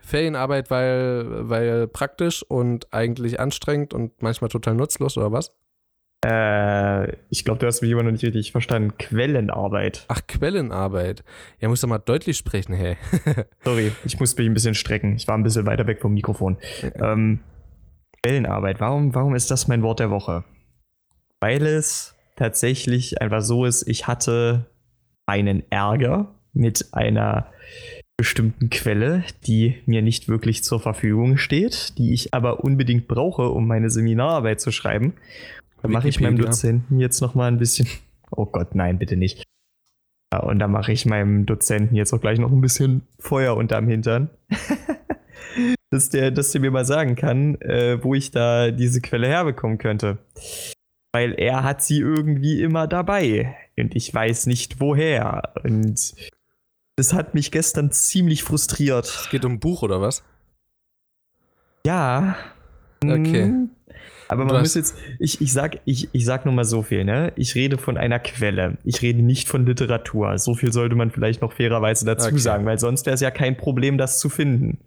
[0.00, 5.52] Ferienarbeit, weil, weil praktisch und eigentlich anstrengend und manchmal total nutzlos, oder was?
[6.24, 8.96] Äh, ich glaube, du hast mich immer noch nicht richtig verstanden.
[8.98, 10.06] Quellenarbeit.
[10.08, 11.22] Ach, Quellenarbeit.
[11.60, 12.96] Ja, muss doch mal deutlich sprechen, hey.
[13.64, 15.16] Sorry, ich muss mich ein bisschen strecken.
[15.16, 16.56] Ich war ein bisschen weiter weg vom Mikrofon.
[16.94, 17.40] Ähm,
[18.22, 18.80] Quellenarbeit.
[18.80, 20.44] Warum, warum ist das mein Wort der Woche?
[21.40, 24.70] Weil es tatsächlich einfach so ist, ich hatte
[25.26, 27.52] einen Ärger mit einer
[28.16, 33.66] bestimmten Quelle, die mir nicht wirklich zur Verfügung steht, die ich aber unbedingt brauche, um
[33.66, 35.14] meine Seminararbeit zu schreiben.
[35.84, 37.86] Dann mache ich meinem Dozenten jetzt noch mal ein bisschen.
[38.30, 39.44] Oh Gott, nein, bitte nicht.
[40.34, 44.30] und da mache ich meinem Dozenten jetzt auch gleich noch ein bisschen Feuer unterm Hintern.
[45.90, 49.76] dass, der, dass der mir mal sagen kann, äh, wo ich da diese Quelle herbekommen
[49.76, 50.16] könnte.
[51.12, 53.54] Weil er hat sie irgendwie immer dabei.
[53.78, 55.52] Und ich weiß nicht woher.
[55.64, 56.14] Und
[56.96, 59.04] das hat mich gestern ziemlich frustriert.
[59.04, 60.24] Es geht um ein Buch oder was?
[61.86, 62.36] Ja.
[63.04, 63.68] Okay.
[64.34, 67.32] Aber man muss jetzt, ich, ich, sag, ich, ich sag nur mal so viel, ne?
[67.36, 68.78] Ich rede von einer Quelle.
[68.84, 70.38] Ich rede nicht von Literatur.
[70.38, 72.38] So viel sollte man vielleicht noch fairerweise dazu okay.
[72.38, 74.78] sagen, weil sonst wäre es ja kein Problem, das zu finden.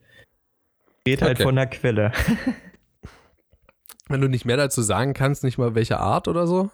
[1.06, 1.43] Ich rede halt okay.
[1.43, 2.12] von einer Quelle.
[4.10, 6.70] Wenn du nicht mehr dazu sagen kannst, nicht mal welche Art oder so?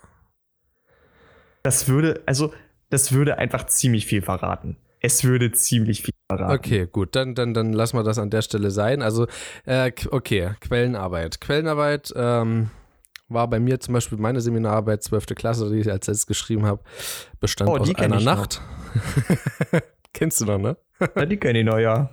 [1.63, 2.53] Das würde, also,
[2.89, 4.77] das würde einfach ziemlich viel verraten.
[5.05, 6.53] Es würde ziemlich viel verraten.
[6.53, 9.01] Okay, gut, dann, dann, dann lassen wir das an der Stelle sein.
[9.01, 9.27] Also,
[9.65, 11.41] äh, okay, Quellenarbeit.
[11.41, 12.69] Quellenarbeit ähm,
[13.27, 15.25] war bei mir zum Beispiel meine Seminararbeit, 12.
[15.35, 16.81] Klasse, die ich als letztes geschrieben habe,
[17.41, 18.61] bestand oh, aus einer Nacht.
[20.13, 20.77] Kennst du noch, ne?
[21.15, 22.09] Ja, die kenne ich noch, ja.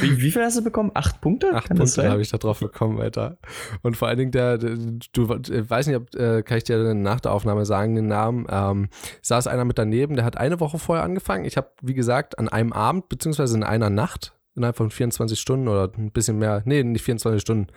[0.00, 0.90] Wie, wie, viel hast du bekommen?
[0.94, 1.54] Acht Punkte?
[1.54, 3.38] Acht kann Punkte habe ich da drauf bekommen, Alter.
[3.82, 4.76] Und vor allen Dingen, der, der
[5.12, 8.88] du weiß nicht, ob, äh, kann ich dir nach der Aufnahme sagen, den Namen, ähm,
[9.22, 11.44] saß einer mit daneben, der hat eine Woche vorher angefangen.
[11.44, 15.68] Ich habe, wie gesagt, an einem Abend, beziehungsweise in einer Nacht, innerhalb von 24 Stunden
[15.68, 17.68] oder ein bisschen mehr, nee, nicht 24 Stunden,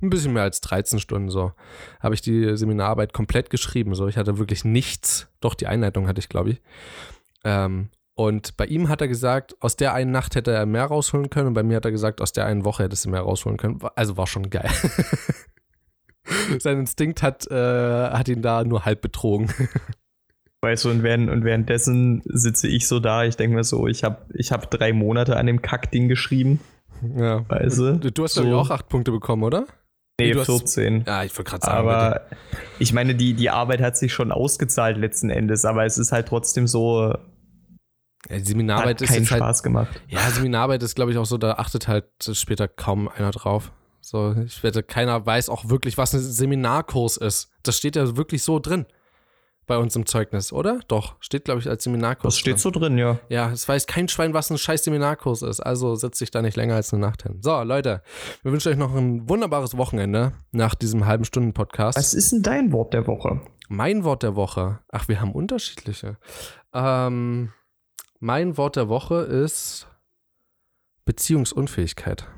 [0.00, 1.52] ein bisschen mehr als 13 Stunden so,
[2.00, 3.94] habe ich die Seminararbeit komplett geschrieben.
[3.94, 6.62] So, ich hatte wirklich nichts, doch die Einleitung hatte ich, glaube ich.
[7.44, 7.88] Ähm,
[8.26, 11.48] und bei ihm hat er gesagt, aus der einen Nacht hätte er mehr rausholen können
[11.48, 13.80] und bei mir hat er gesagt, aus der einen Woche hätte er mehr rausholen können.
[13.96, 14.70] Also war schon geil.
[16.58, 17.54] Sein Instinkt hat, äh,
[18.10, 19.52] hat ihn da nur halb betrogen.
[20.60, 24.04] Weißt du, und, während, und währenddessen sitze ich so da, ich denke mir so, ich
[24.04, 26.60] habe ich hab drei Monate an dem Kackding geschrieben.
[27.16, 27.44] Ja.
[27.48, 27.98] Weißt du?
[27.98, 28.44] Du hast, so.
[28.44, 29.66] ich, auch acht Punkte bekommen, oder?
[30.20, 31.00] Nee, nee 14.
[31.00, 31.78] Hast, ja, ich wollte gerade sagen.
[31.78, 32.62] Aber bitte.
[32.78, 36.28] ich meine, die, die Arbeit hat sich schon ausgezahlt letzten Endes, aber es ist halt
[36.28, 37.12] trotzdem so,
[38.32, 40.02] ja, die Seminararbeit Hat keinen ist halt Spaß halt, gemacht.
[40.08, 43.72] Ja, Seminararbeit ist, glaube ich, auch so, da achtet halt später kaum einer drauf.
[44.00, 47.50] So, ich wette, keiner weiß auch wirklich, was ein Seminarkurs ist.
[47.62, 48.86] Das steht ja wirklich so drin
[49.66, 50.80] bei uns im Zeugnis, oder?
[50.88, 52.34] Doch, steht, glaube ich, als Seminarkurs.
[52.34, 52.58] Das steht drin.
[52.58, 53.18] so drin, ja.
[53.28, 55.60] Ja, es weiß kein Schwein, was ein scheiß Seminarkurs ist.
[55.60, 57.38] Also setzt sich da nicht länger als eine Nacht hin.
[57.40, 58.02] So, Leute,
[58.42, 61.96] wir wünschen euch noch ein wunderbares Wochenende nach diesem halben Stunden Podcast.
[61.96, 63.40] Was ist denn dein Wort der Woche?
[63.68, 64.80] Mein Wort der Woche.
[64.90, 66.18] Ach, wir haben unterschiedliche.
[66.74, 67.52] Ähm,
[68.22, 69.88] mein Wort der Woche ist
[71.04, 72.28] Beziehungsunfähigkeit.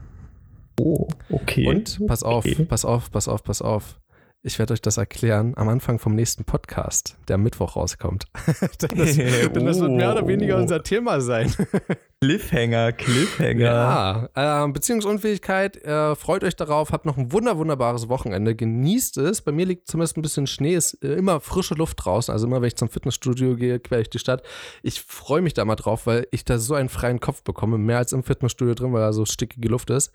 [0.81, 1.69] Oh, okay.
[1.69, 2.65] Und pass auf, okay.
[2.65, 4.01] pass auf, pass auf, pass auf.
[4.47, 8.27] Ich werde euch das erklären am Anfang vom nächsten Podcast, der am Mittwoch rauskommt.
[8.83, 9.49] denn, das, oh.
[9.55, 11.51] denn, das, wird mehr oder weniger unser Thema sein.
[12.21, 14.29] Cliffhanger, Cliffhanger.
[14.35, 19.41] Ja, äh, Beziehungsunfähigkeit, äh, freut euch darauf, habt noch ein wunder, wunderbares Wochenende, genießt es.
[19.41, 22.61] Bei mir liegt zumindest ein bisschen Schnee, ist äh, immer frische Luft draußen, also immer
[22.61, 24.43] wenn ich zum Fitnessstudio gehe, quer ich die Stadt.
[24.83, 27.97] Ich freue mich da mal drauf, weil ich da so einen freien Kopf bekomme, mehr
[27.97, 30.13] als im Fitnessstudio drin, weil da so stickige Luft ist.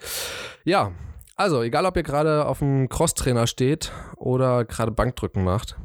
[0.66, 0.92] Ja,
[1.40, 5.78] also, egal ob ihr gerade auf dem Crosstrainer steht oder gerade Bankdrücken macht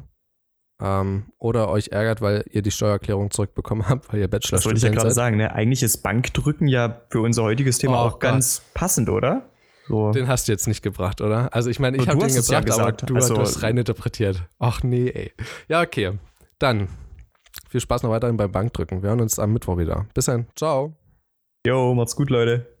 [0.81, 4.77] ähm, oder euch ärgert, weil ihr die Steuererklärung zurückbekommen habt, weil ihr Bachelor Das wollte
[4.77, 5.53] ich ja gerade sagen, ne?
[5.53, 8.73] Eigentlich ist Bankdrücken ja für unser heutiges Thema oh, auch ganz Gott.
[8.73, 9.49] passend, oder?
[9.87, 10.11] So.
[10.11, 11.53] Den hast du jetzt nicht gebracht, oder?
[11.53, 13.03] Also ich meine, ich habe den gebracht, ja gesagt.
[13.03, 14.43] aber du, also, du hast rein interpretiert.
[14.59, 15.31] Ach nee, ey.
[15.69, 16.19] Ja, okay.
[16.59, 16.89] Dann
[17.69, 19.03] viel Spaß noch weiterhin beim Bankdrücken.
[19.03, 20.05] Wir hören uns am Mittwoch wieder.
[20.13, 20.47] Bis dann.
[20.55, 20.97] Ciao.
[21.65, 22.74] Jo, macht's gut, Leute.